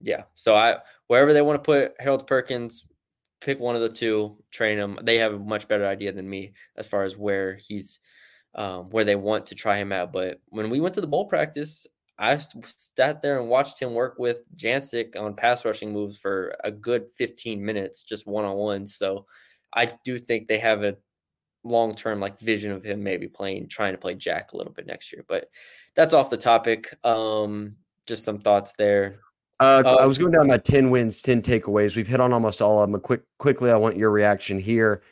[0.00, 0.24] Yeah.
[0.34, 0.76] So I
[1.08, 2.84] wherever they want to put Harold Perkins,
[3.40, 4.98] pick one of the two, train him.
[5.02, 7.98] They have a much better idea than me as far as where he's,
[8.54, 10.12] um, where they want to try him at.
[10.12, 11.86] But when we went to the bowl practice,
[12.18, 12.36] I
[12.96, 17.06] sat there and watched him work with Jancic on pass rushing moves for a good
[17.16, 18.86] 15 minutes, just one on one.
[18.86, 19.26] So
[19.72, 20.96] I do think they have a
[21.64, 24.86] long term like vision of him maybe playing trying to play Jack a little bit
[24.86, 25.24] next year.
[25.28, 25.50] But
[25.94, 26.94] that's off the topic.
[27.04, 29.20] Um, just some thoughts there.
[29.60, 31.96] Uh, I was going down my 10 wins, 10 takeaways.
[31.96, 33.00] We've hit on almost all of them.
[33.00, 35.02] Quick, quickly, I want your reaction here.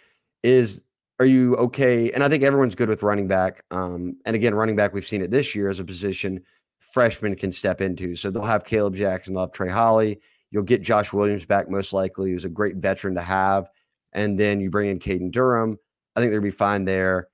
[0.44, 0.84] Is
[1.18, 2.12] are you okay?
[2.12, 3.64] And I think everyone's good with running back.
[3.70, 6.44] Um, and again, running back, we've seen it this year as a position
[6.92, 8.14] freshmen can step into.
[8.14, 10.20] So they'll have Kaleb Jackson, they'll have Trey Holly.
[10.50, 13.68] You'll get Josh Williams back most likely, who's a great veteran to have.
[14.12, 15.78] And then you bring in Caden Durham.
[16.16, 17.28] I think they'll be fine there.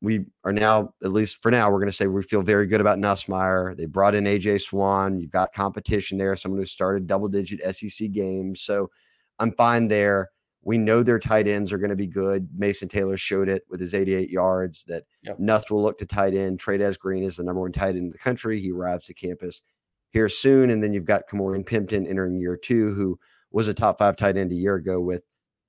[0.00, 2.80] We are now, at least for now, we're going to say we feel very good
[2.80, 3.76] about Nussmeier.
[3.76, 5.20] They brought in AJ Swann.
[5.20, 8.62] You've got competition there, someone who started double digit SEC games.
[8.62, 8.90] So
[9.38, 10.30] I'm fine there.
[10.64, 12.48] We know their tight ends are going to be good.
[12.56, 15.38] Mason Taylor showed it with his 88 yards that yep.
[15.38, 16.58] Nuss will look to tight end.
[16.58, 18.60] Trey'Dez Green is the number one tight end in the country.
[18.60, 19.62] He arrives to campus
[20.10, 20.70] here soon.
[20.70, 23.18] And then you've got Ka'Morreun Pimpton entering year two, who
[23.50, 25.22] was a top five tight end a year ago with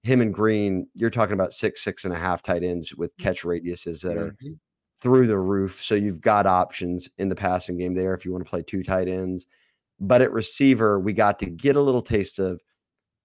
[0.04, 3.24] him and Green, you're talking about six, six and a half tight ends with mm.
[3.24, 4.54] catch radiuses that are mm-hmm.
[5.02, 5.82] through the roof.
[5.82, 8.84] So you've got options in the passing game there if you want to play two
[8.84, 9.48] tight ends.
[10.00, 12.62] But at receiver, we got to get a little taste of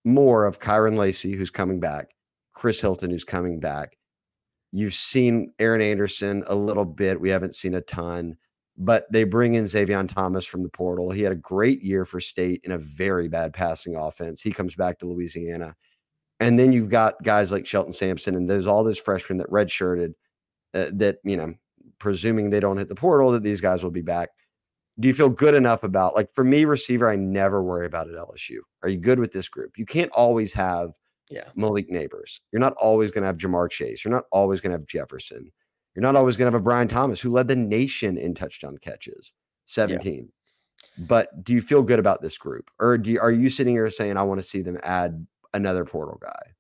[0.05, 2.11] more of Kyron Lacy, who's coming back,
[2.53, 3.97] Chris Hilton, who's coming back.
[4.71, 7.21] You've seen Aaron Anderson a little bit.
[7.21, 8.37] We haven't seen a ton,
[8.77, 11.11] but they bring in Zavion Thomas from the portal.
[11.11, 14.43] He had a great year for state in a very bad passing offense.
[14.43, 15.75] He comes back to Louisiana
[16.41, 20.15] and then you've got guys like Shelton Sampson and there's all those freshmen that redshirted
[20.75, 21.55] uh, that, you know,
[21.99, 24.31] presuming they don't hit the portal, that these guys will be back.
[25.01, 28.17] Do you feel good enough about, like, for me, receiver, I never worry about at
[28.17, 28.59] LSU.
[28.83, 29.79] Are you good with this group?
[29.79, 30.91] You can't always have
[31.31, 31.49] yeah.
[31.55, 32.41] Malik Nabers.
[32.53, 34.05] You're not always going to have Ja'Marr Chase.
[34.05, 35.53] You're not always going to have Jefferson.
[35.95, 38.79] You're not always going to have a Brian Thomas who led the nation in touchdown
[38.79, 39.33] catches,
[39.67, 40.15] 17.
[40.15, 41.07] Yeah.
[41.07, 42.71] But do you feel good about this group?
[42.79, 45.85] Or do you, are you sitting here saying, I want to see them add another
[45.85, 46.55] portal guy.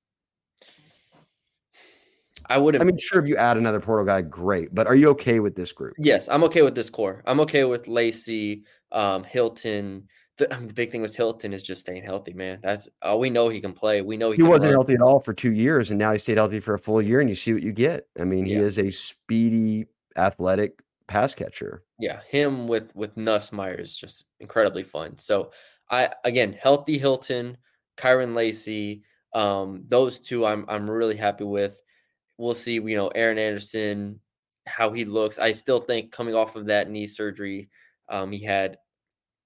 [2.49, 2.80] I would have.
[2.80, 4.74] I mean, sure, if you add another portal guy, great.
[4.74, 5.95] But are you okay with this group?
[5.99, 7.22] Yes, I'm okay with this core.
[7.26, 10.09] I'm okay with Lacy, um, Hilton.
[10.39, 12.61] The, the, big thing with Hilton is just staying healthy, man.
[12.62, 14.03] That's all uh, we know he can play.
[14.03, 14.74] We know he, he wasn't run.
[14.74, 17.20] healthy at all for two years, and now he stayed healthy for a full year,
[17.20, 18.07] and you see what you get.
[18.18, 18.61] I mean, he yeah.
[18.61, 19.86] is a speedy,
[20.16, 21.82] athletic pass catcher.
[21.99, 25.18] Yeah, him with with Nussmeier is just incredibly fun.
[25.18, 25.51] So
[25.91, 27.59] I again healthy Hilton,
[27.99, 29.03] Kyren Lacy.
[29.34, 31.80] um, those two I'm I'm really happy with.
[32.38, 34.20] We'll see, you know, Aaron Anderson,
[34.66, 35.38] how he looks.
[35.38, 37.68] I still think coming off of that knee surgery,
[38.09, 38.78] um, he had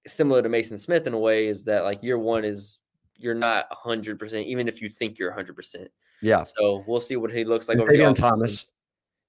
[0.07, 2.78] similar to Maason Smith in a way, is that like year one is
[3.18, 5.88] you're not hundred percent, even if you think you're hundred percent.
[6.20, 6.42] Yeah.
[6.44, 8.66] So we'll see what he looks like And over the Thomas.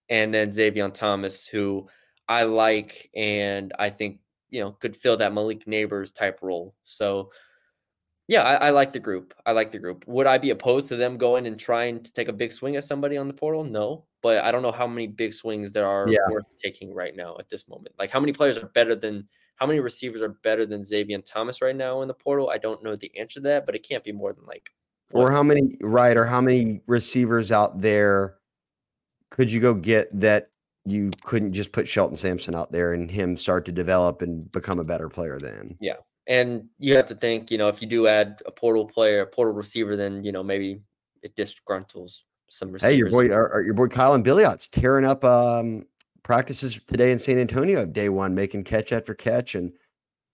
[0.09, 1.87] and then Zavion Thomas, who
[2.27, 4.19] I like and I think
[4.49, 6.75] you know could fill that Malik Nabers type role.
[6.83, 7.31] So
[8.27, 9.33] yeah, I, I like the group.
[9.45, 10.05] I like the group.
[10.07, 12.83] Would I be opposed to them going and trying to take a big swing at
[12.85, 13.63] somebody on the portal?
[13.63, 16.19] No, but I don't know how many big swings there are Yeah.
[16.31, 17.95] worth taking right now at this moment.
[17.99, 21.61] Like how many players are better than how many receivers are better than Zavion Thomas
[21.61, 22.49] right now in the portal?
[22.49, 24.69] I don't know the answer to that, but it can't be more than like
[25.13, 28.37] Or how many right or how many receivers out there
[29.29, 30.49] could you go get that
[30.85, 34.79] you couldn't just put Shelton Sampson out there and him start to develop and become
[34.79, 35.77] a better player then?
[35.81, 35.95] Yeah.
[36.27, 39.27] And you have to think, you know, if you do add a portal player, a
[39.27, 40.81] portal receiver, then you know maybe
[41.21, 42.93] it disgruntles some receivers.
[42.93, 45.85] Hey, your boy, our, our- your boy Kylan Billiot's tearing up um,
[46.23, 49.71] practices today in San Antonio, of day one, making catch after catch and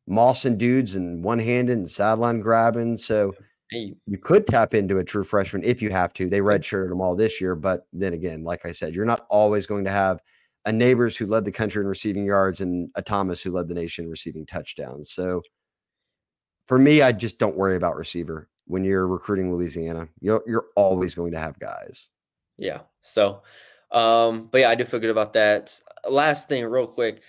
[0.09, 2.97] mossing dudes and one handed and sideline grabbing.
[2.97, 3.33] So
[3.71, 6.27] Hey, you could tap into a true freshman if you have to.
[6.27, 9.67] They redshirted them all this year, but then again, like I said, you're not always
[9.67, 10.19] going to have
[10.65, 13.75] a Nabers who led the country in receiving yards and a Thomas who led the
[13.75, 15.11] nation in receiving touchdowns.
[15.13, 15.41] So
[16.69, 20.07] for me, I just don't worry about receiver when you're recruiting Louisiana.
[20.21, 22.11] You're you're always going to have guys.
[22.59, 22.81] yeah.
[23.01, 23.41] So,
[23.91, 25.79] um, but yeah, I do feel good about that.
[26.07, 27.21] Last thing, real quick.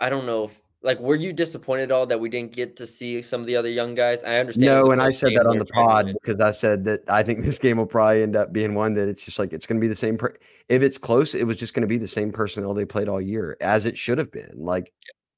[0.00, 2.86] I don't know if like were you disappointed at all that we didn't get to
[2.86, 4.24] see some of the other young guys?
[4.24, 4.64] I understand.
[4.64, 7.02] No, and I said that on the were trying to pod because I said that
[7.06, 9.66] I think this game will probably end up being one that it's just like it's
[9.66, 10.16] going to be the same.
[10.16, 10.38] Per-
[10.70, 13.20] if it's close, it was just going to be the same personnel they played all
[13.20, 14.54] year, as it should have been.
[14.56, 14.90] Like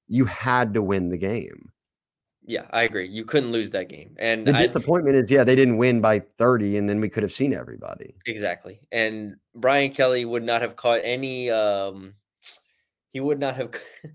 [0.07, 1.72] you had to win the game.
[2.45, 3.09] Yeah, I agree.
[3.09, 6.19] You couldn't lose that game, and The I disappointment is, yeah, they didn't win by
[6.19, 8.17] thirty, and then we could have seen everybody.
[8.27, 8.81] Exactly.
[8.91, 12.15] And Brian Kelly would not have caught any um
[13.13, 13.71] he would not have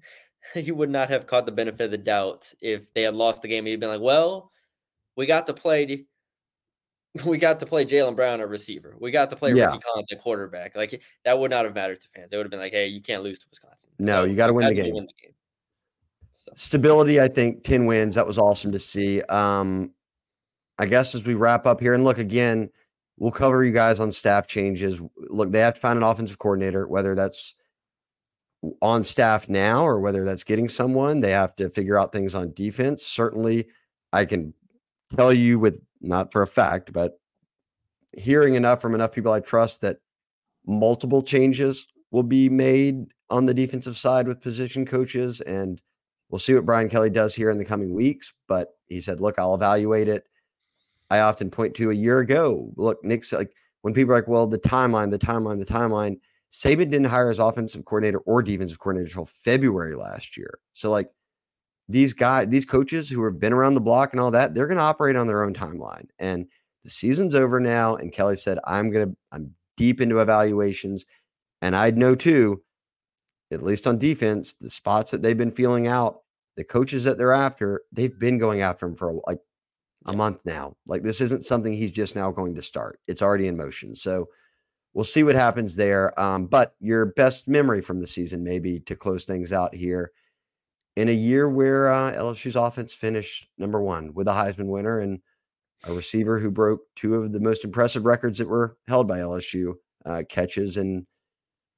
[0.53, 3.47] he would not have caught the benefit of the doubt if they had lost the
[3.47, 3.65] game.
[3.65, 4.51] He'd been like, Well,
[5.15, 6.05] we got to play
[7.25, 8.95] we got to play Jalen Brown at receiver.
[8.99, 9.67] We got to play Yeah.
[9.67, 10.75] Rickie Collins at quarterback.
[10.75, 12.31] Like that would not have mattered to fans.
[12.31, 13.91] They would have been like, Hey, you can't lose to Wisconsin.
[13.99, 15.07] No, you gotta win the game.
[16.37, 18.13] So Stability, I think, 10 wins.
[18.13, 19.23] That was awesome to see.
[19.23, 19.91] Um,
[20.77, 22.69] I guess as we wrap up here, and look again,
[23.17, 25.01] we'll cover you guys on staff changes.
[25.17, 27.55] Look, they have to find an offensive coordinator, whether that's
[28.83, 31.21] on staff now or whether that's getting someone.
[31.21, 33.03] They have to figure out things on defense.
[33.03, 33.67] Certainly,
[34.13, 34.53] I can
[35.15, 37.19] tell you with not for a fact, but
[38.15, 39.97] hearing enough from enough people I trust that
[40.67, 45.81] multiple changes will be made on the defensive side with position coaches and
[46.29, 48.33] we'll see what Brian Kelly does here in the coming weeks.
[48.47, 50.25] But he said, look, I'll evaluate it.
[51.09, 52.71] I often point to a year ago.
[52.75, 56.19] Look, Nick's like when people are like, well, the timeline, the timeline, the timeline.
[56.51, 60.59] Saban didn't hire his offensive coordinator or defensive coordinator until February last year.
[60.73, 61.09] So like
[61.89, 64.77] these guys, these coaches who have been around the block and all that, they're going
[64.77, 66.07] to operate on their own timeline.
[66.19, 66.47] And
[66.83, 67.95] the season's over now.
[67.95, 71.05] And Kelly said, I'm going to, I'm deep into evaluations.
[71.61, 72.61] And I'd know too,
[73.51, 76.21] at least on defense, the spots that they've been feeling out,
[76.55, 79.39] the coaches that they're after, they've been going after him for like
[80.05, 80.75] a month now.
[80.85, 82.99] Like this isn't something he's just now going to start.
[83.07, 83.95] It's already in motion.
[83.95, 84.27] So
[84.93, 86.17] we'll see what happens there.
[86.19, 90.11] Um, but your best memory from the season, maybe to close things out here,
[90.95, 95.19] in a year where uh, LSU's offense finished number one with a Heisman winner and
[95.83, 99.75] a receiver who broke two of the most impressive records that were held by LSU
[100.05, 101.05] uh, catches and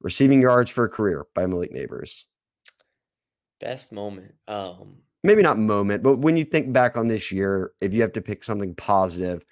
[0.01, 2.23] receiving yards for a career by Malik Nabers.
[3.59, 4.33] best moment.
[4.47, 8.13] Um Maybe not moment, but when you think back on this year, if you have
[8.13, 9.43] to pick something positive,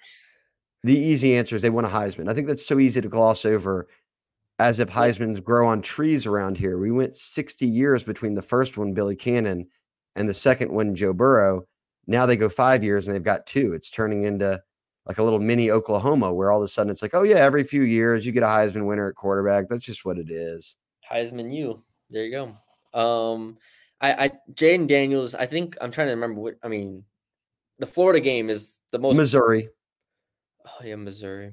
[0.82, 2.30] the easy answer is they won a Heisman.
[2.30, 3.86] I think that's so easy to gloss over
[4.58, 6.78] as if Heisman's grow on trees around here.
[6.78, 9.68] We went 60 years between the first one, Billy Cannon,
[10.16, 11.64] and the second one, Joe Burrow.
[12.06, 13.74] Now they go five years and they've got two.
[13.74, 14.62] It's turning into
[15.08, 17.64] like a little mini Oklahoma where all of a sudden it's like, oh, yeah, every
[17.64, 19.68] few years you get a Heisman winner at quarterback.
[19.68, 20.76] That's just what it is.
[21.10, 21.82] Heisman you.
[22.10, 22.98] There you go.
[22.98, 23.56] Um
[24.00, 27.02] I, I Jayden Daniels, I think I'm trying to remember what I mean.
[27.80, 29.68] The Florida game is the most Missouri,
[30.66, 31.52] Oh yeah, Missouri.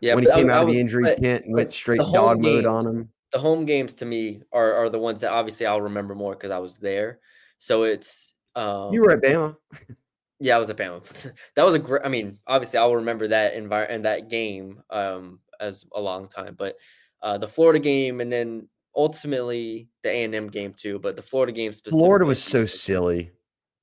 [0.00, 1.72] Yeah, when he but I- came I out of the injury but- tent and went
[1.72, 3.08] straight dog mode on him.
[3.32, 6.50] The home games to me are are the ones that obviously I'll remember more because
[6.50, 7.20] I was there.
[7.58, 9.56] So it's um You were at Bama.
[10.40, 11.02] yeah, I was at Bama.
[11.56, 12.02] that was a great.
[12.04, 16.54] I mean, obviously, I'll remember that environment and that game um, as a long time.
[16.56, 16.76] But
[17.22, 20.98] uh, the Florida game, and then ultimately the A and M game too.
[20.98, 22.00] But the Florida game specifically.
[22.00, 23.32] Florida was so silly.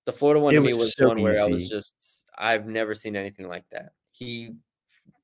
[0.06, 2.68] The Florida one It to me was was so one where I was just I've
[2.68, 3.94] never seen anything like that.
[4.12, 4.54] He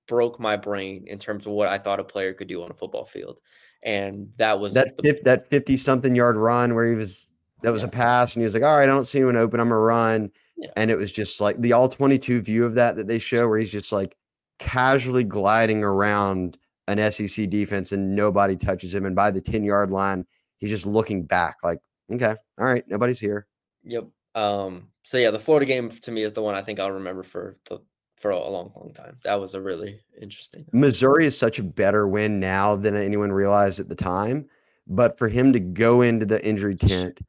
[0.07, 2.73] broke my brain in terms of what I thought a player could do on a
[2.73, 3.39] football field.
[3.83, 7.27] And that was that the, that 50 something yard run where he was
[7.63, 9.59] that was a pass and he was like all right i don't see anyone open
[9.59, 10.69] i'm gonna run Yeah.
[10.77, 13.57] and it was just like the all 22 view of that that they show where
[13.59, 14.15] he's just like
[14.59, 16.57] casually gliding around
[16.87, 20.25] an sec defense and nobody touches him and by the 10 yard line
[20.59, 21.79] he's just looking back like
[22.13, 23.47] okay all right nobody's here
[23.83, 24.05] Yep.
[24.35, 27.23] Um, so yeah, the Florida game to me is the one I think I'll remember
[27.23, 27.79] for the
[28.15, 29.17] for a long, long time.
[29.23, 30.65] That was a really interesting.
[30.71, 34.47] missouri is such a better win now than anyone realized at the time
[34.87, 37.19] but for him to go into the injury tent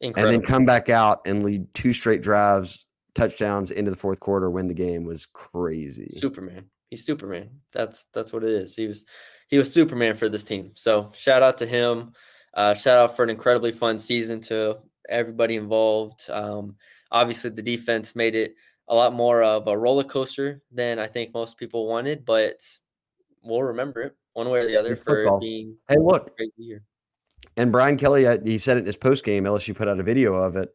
[0.00, 4.50] and then come back out and lead two straight drives, touchdowns into the fourth quarter,
[4.50, 6.12] win the game was crazy.
[6.16, 6.66] Superman.
[6.90, 7.50] He's Superman.
[7.72, 8.76] That's that's what it is.
[8.76, 9.04] He was
[9.48, 10.72] he was Superman for this team.
[10.74, 12.12] So shout out to him.
[12.54, 14.78] Uh, shout out for an incredibly fun season to
[15.08, 16.28] everybody involved.
[16.30, 16.76] Um,
[17.10, 18.54] obviously, the defense made it
[18.88, 22.60] a lot more of a roller coaster than I think most people wanted, but
[23.42, 26.82] we'll remember it one way or the other for being Hey, a look, crazy year.
[27.56, 29.44] And Brian Kelly, uh, he said it in his post game.
[29.44, 30.70] LSU put out a video of it.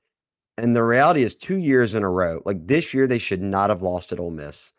[0.58, 3.70] And the reality is, two years in a row, like this year, they should not
[3.70, 4.74] have lost at Ole Miss.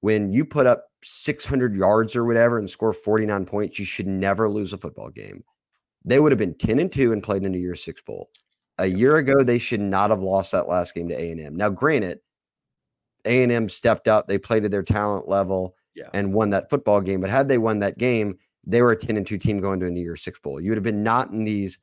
[0.00, 4.48] When you put up 600 yards or whatever and score 49 points, you should never
[4.48, 5.44] lose a football game.
[6.04, 8.30] They would have been 10 and 2 and played in a year six bowl.
[8.78, 11.54] A year ago, they should not have lost that last game to A&M.
[11.56, 12.20] Now, granted,
[13.24, 14.28] A&M stepped up.
[14.28, 16.08] They played at their talent level Yeah.
[16.14, 17.20] and won that football game.
[17.20, 19.86] But had they won that game, they were a 10 and 2 team going to
[19.86, 20.60] a New Year's Six Bowl.
[20.60, 21.78] You would have been not in these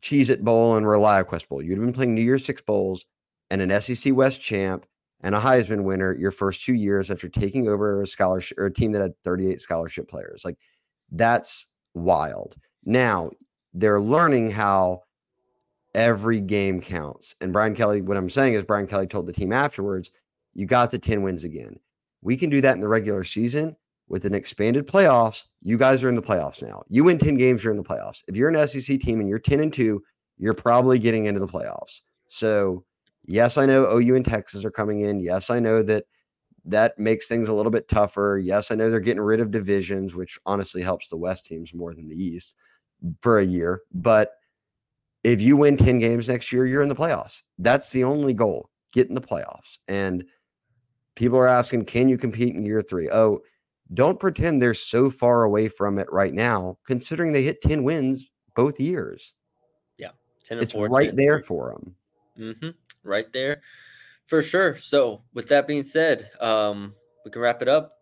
[0.00, 1.62] Cheez It Bowl and ReliaQuest Bowl.
[1.62, 3.04] You'd have been playing New Year's Six Bowls
[3.50, 4.86] and an SEC West champ
[5.22, 8.72] and a Heisman winner your first two years after taking over a scholarship or a
[8.72, 10.44] team that had 38 scholarship players.
[10.44, 10.58] Like
[11.10, 12.56] that's wild.
[12.84, 13.30] Now
[13.72, 15.02] they're learning how
[15.94, 17.34] every game counts.
[17.40, 20.10] And Brian Kelly, what I'm saying is Brian Kelly told the team afterwards,
[20.52, 21.78] you got the 10 wins again.
[22.22, 23.76] We can do that in the regular season
[24.14, 25.42] with an expanded playoffs.
[25.60, 26.84] You guys are in the playoffs now.
[26.88, 28.22] You win 10 games, you're in the playoffs.
[28.28, 30.00] If you're an SEC team and you're 10 and 2,
[30.38, 32.02] you're probably getting into the playoffs.
[32.28, 32.84] So,
[33.24, 35.18] yes, I know OU and Texas are coming in.
[35.18, 36.04] Yes, I know that
[36.64, 38.40] that makes things a little bit tougher.
[38.40, 41.92] Yes, I know they're getting rid of divisions, which honestly helps the West teams more
[41.92, 42.54] than the East
[43.20, 43.80] for a year.
[43.94, 44.30] But
[45.24, 47.42] if you win 10 games next year, you're in the playoffs.
[47.58, 49.78] That's the only goal get in the playoffs.
[49.88, 50.24] And
[51.16, 53.10] people are asking, can you compete in year three?
[53.10, 53.40] Oh,
[53.92, 58.30] don't pretend they're so far away from it right now, considering they hit 10 wins
[58.56, 59.34] both years.
[59.98, 60.10] Yeah.
[60.44, 61.46] 10 and It's 4, right and there three.
[61.46, 61.76] for
[62.36, 62.54] them.
[62.60, 62.68] hmm
[63.02, 63.60] Right there,
[64.26, 64.78] for sure.
[64.78, 67.98] So, with that being said, um, we can wrap it up.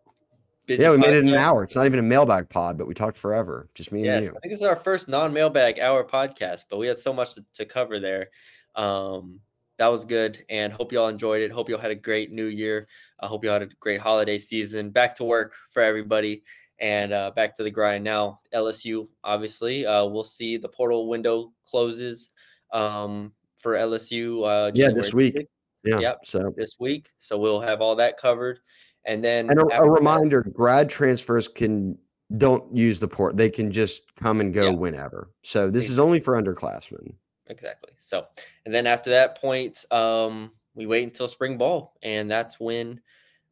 [0.66, 1.64] Busy Yeah, we made it in an hour.
[1.64, 3.68] It's not even a mailbag pod, but we talked forever.
[3.74, 4.30] Just me and you.
[4.30, 7.44] I think this is our first non-mailbag hour podcast, but we had so much to,
[7.54, 8.28] to cover there.
[8.76, 9.40] Um,
[9.78, 11.50] that was good, and hope y'all enjoyed it.
[11.50, 12.86] Hope y'all had a great New Year.
[13.20, 14.90] I hope y'all had a great holiday season.
[14.90, 16.42] Back to work for everybody,
[16.78, 18.04] and uh, back to the grind.
[18.04, 22.30] Now, LSU, obviously, uh, we'll see the portal window closes
[22.72, 24.44] um, for LSU.
[24.46, 25.34] Uh, Yeah, this week.
[25.36, 25.46] 6th,
[25.84, 25.98] Yeah.
[25.98, 26.18] Yep.
[26.26, 28.58] So, this week, so we'll have all that covered,
[29.04, 31.98] and then and a, a that- reminder grad transfers can
[32.38, 33.36] don't use the port.
[33.36, 34.76] They can just come and go Yeah.
[34.76, 35.30] whenever.
[35.42, 37.14] So, this is only for underclassmen.
[37.52, 37.92] Exactly.
[37.98, 38.26] So,
[38.64, 43.00] and then after that point, um, we wait until spring ball, and that's when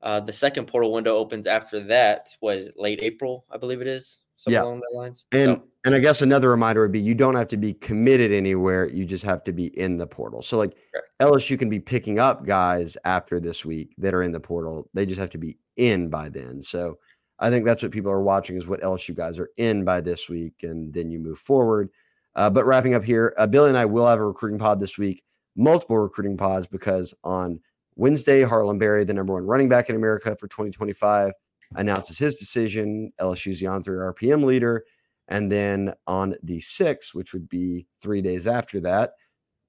[0.03, 1.46] uh, the second portal window opens.
[1.46, 4.62] After that, was late April, I believe it is, Yeah.
[4.62, 5.26] along that lines.
[5.32, 8.32] And so, and I guess another reminder would be you don't have to be committed
[8.32, 8.88] anywhere.
[8.88, 10.40] You just have to be in the portal.
[10.40, 11.09] So like Correct.
[11.20, 14.88] LSU can be picking up guys after this week that are in the portal.
[14.94, 16.62] They just have to be in by then.
[16.62, 16.98] So
[17.38, 20.28] I think that's what people are watching is what LSU guys are in by this
[20.28, 21.90] week, and then you move forward.
[22.37, 24.97] Uh, but wrapping up here, uh, Billy and I will have a recruiting pod this
[24.97, 25.22] week,
[25.57, 27.61] multiple recruiting pods because on
[27.97, 31.33] Wednesday, Harlem Berry, the number one running back in America for 2025,
[31.76, 33.12] announces his decision.
[33.20, 34.85] LSU's On3 RPM leader.
[35.28, 39.12] And then on the 6th, which would be three days after that,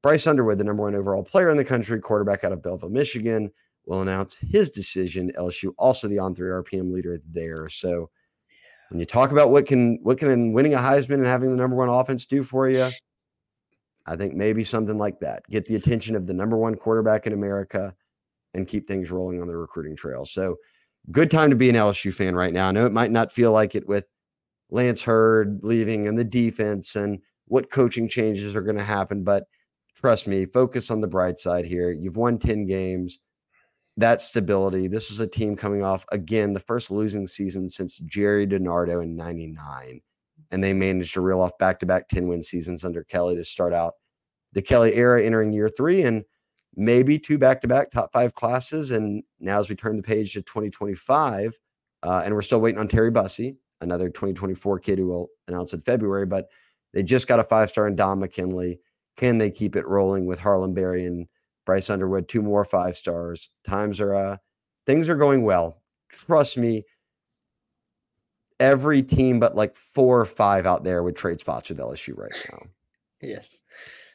[0.01, 3.51] Bryce Underwood, the number one overall player in the country, quarterback out of Belleville, Michigan,
[3.85, 5.31] will announce his decision.
[5.37, 7.69] LSU also the On3 RPM leader there.
[7.69, 8.09] So
[8.91, 11.77] when you talk about what can what can winning a Heisman and having the number
[11.77, 12.89] one offense do for you,
[14.05, 15.43] I think maybe something like that.
[15.49, 17.95] Get the attention of the number one quarterback in America
[18.53, 20.25] and keep things rolling on the recruiting trail.
[20.25, 20.57] So
[21.09, 22.67] good time to be an LSU fan right now.
[22.67, 24.03] I know it might not feel like it with
[24.71, 29.45] Lance Heard leaving and the defense and what coaching changes are going to happen, but
[29.95, 31.91] trust me, focus on the bright side here.
[31.91, 33.19] You've won 10 games.
[33.97, 34.87] That stability.
[34.87, 39.15] This was a team coming off again the first losing season since Gerry DiNardo in
[39.15, 40.01] 99.
[40.51, 43.43] And they managed to reel off back to back 10 win seasons under Kelly to
[43.43, 43.93] start out
[44.53, 46.03] the Kelly era entering year three.
[46.03, 46.23] And
[46.75, 48.91] maybe two back-to-back top five classes.
[48.91, 51.57] And now as we turn the page to 2025,
[52.03, 55.81] uh, and we're still waiting on Terry Bussey, another 2024 kid who will announce in
[55.81, 56.47] February, but
[56.93, 58.79] they just got a five-star in Dom McKinley.
[59.17, 61.27] Can they keep it rolling with Harlem Berry and
[61.65, 62.27] Bryce Underwood?
[62.27, 63.49] Two more five stars.
[63.63, 64.37] Times are uh,
[64.85, 65.81] things are going well.
[66.11, 66.83] Trust me,
[68.59, 72.31] every team but like four or five out there would trade spots with LSU right
[72.51, 72.59] now.
[73.23, 73.61] Yes,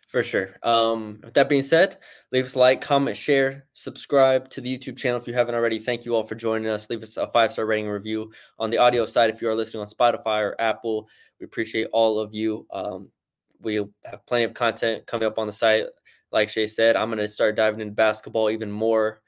[0.09, 0.57] for sure.
[0.65, 1.99] Um, with that being said,
[2.33, 5.79] leave us a like, comment, share, subscribe to the YouTube channel if you haven't already.
[5.79, 6.91] Thank you all for joining us.
[6.91, 9.83] Leave us a five star rating review on the audio side if you are listening
[9.83, 11.07] on Spotify or Apple.
[11.39, 12.67] We appreciate all of you.
[12.73, 13.11] Um,
[13.61, 15.85] we have plenty of content coming up on the site.
[16.37, 19.22] Like Shea said, I'm going to start diving into basketball even more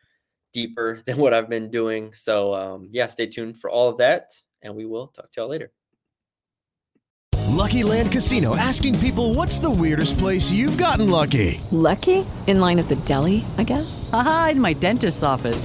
[0.53, 2.13] deeper than what I've been doing.
[2.13, 4.25] So, um, yeah, stay tuned for all of that,
[4.61, 5.73] and we will talk to y'all later.
[7.49, 11.63] Lucky Land Casino asking people what's the weirdest place you've gotten lucky?
[11.73, 12.27] Lucky?
[12.47, 14.11] In line at the deli, I guess?
[14.13, 15.65] Aha, in my dentist's office.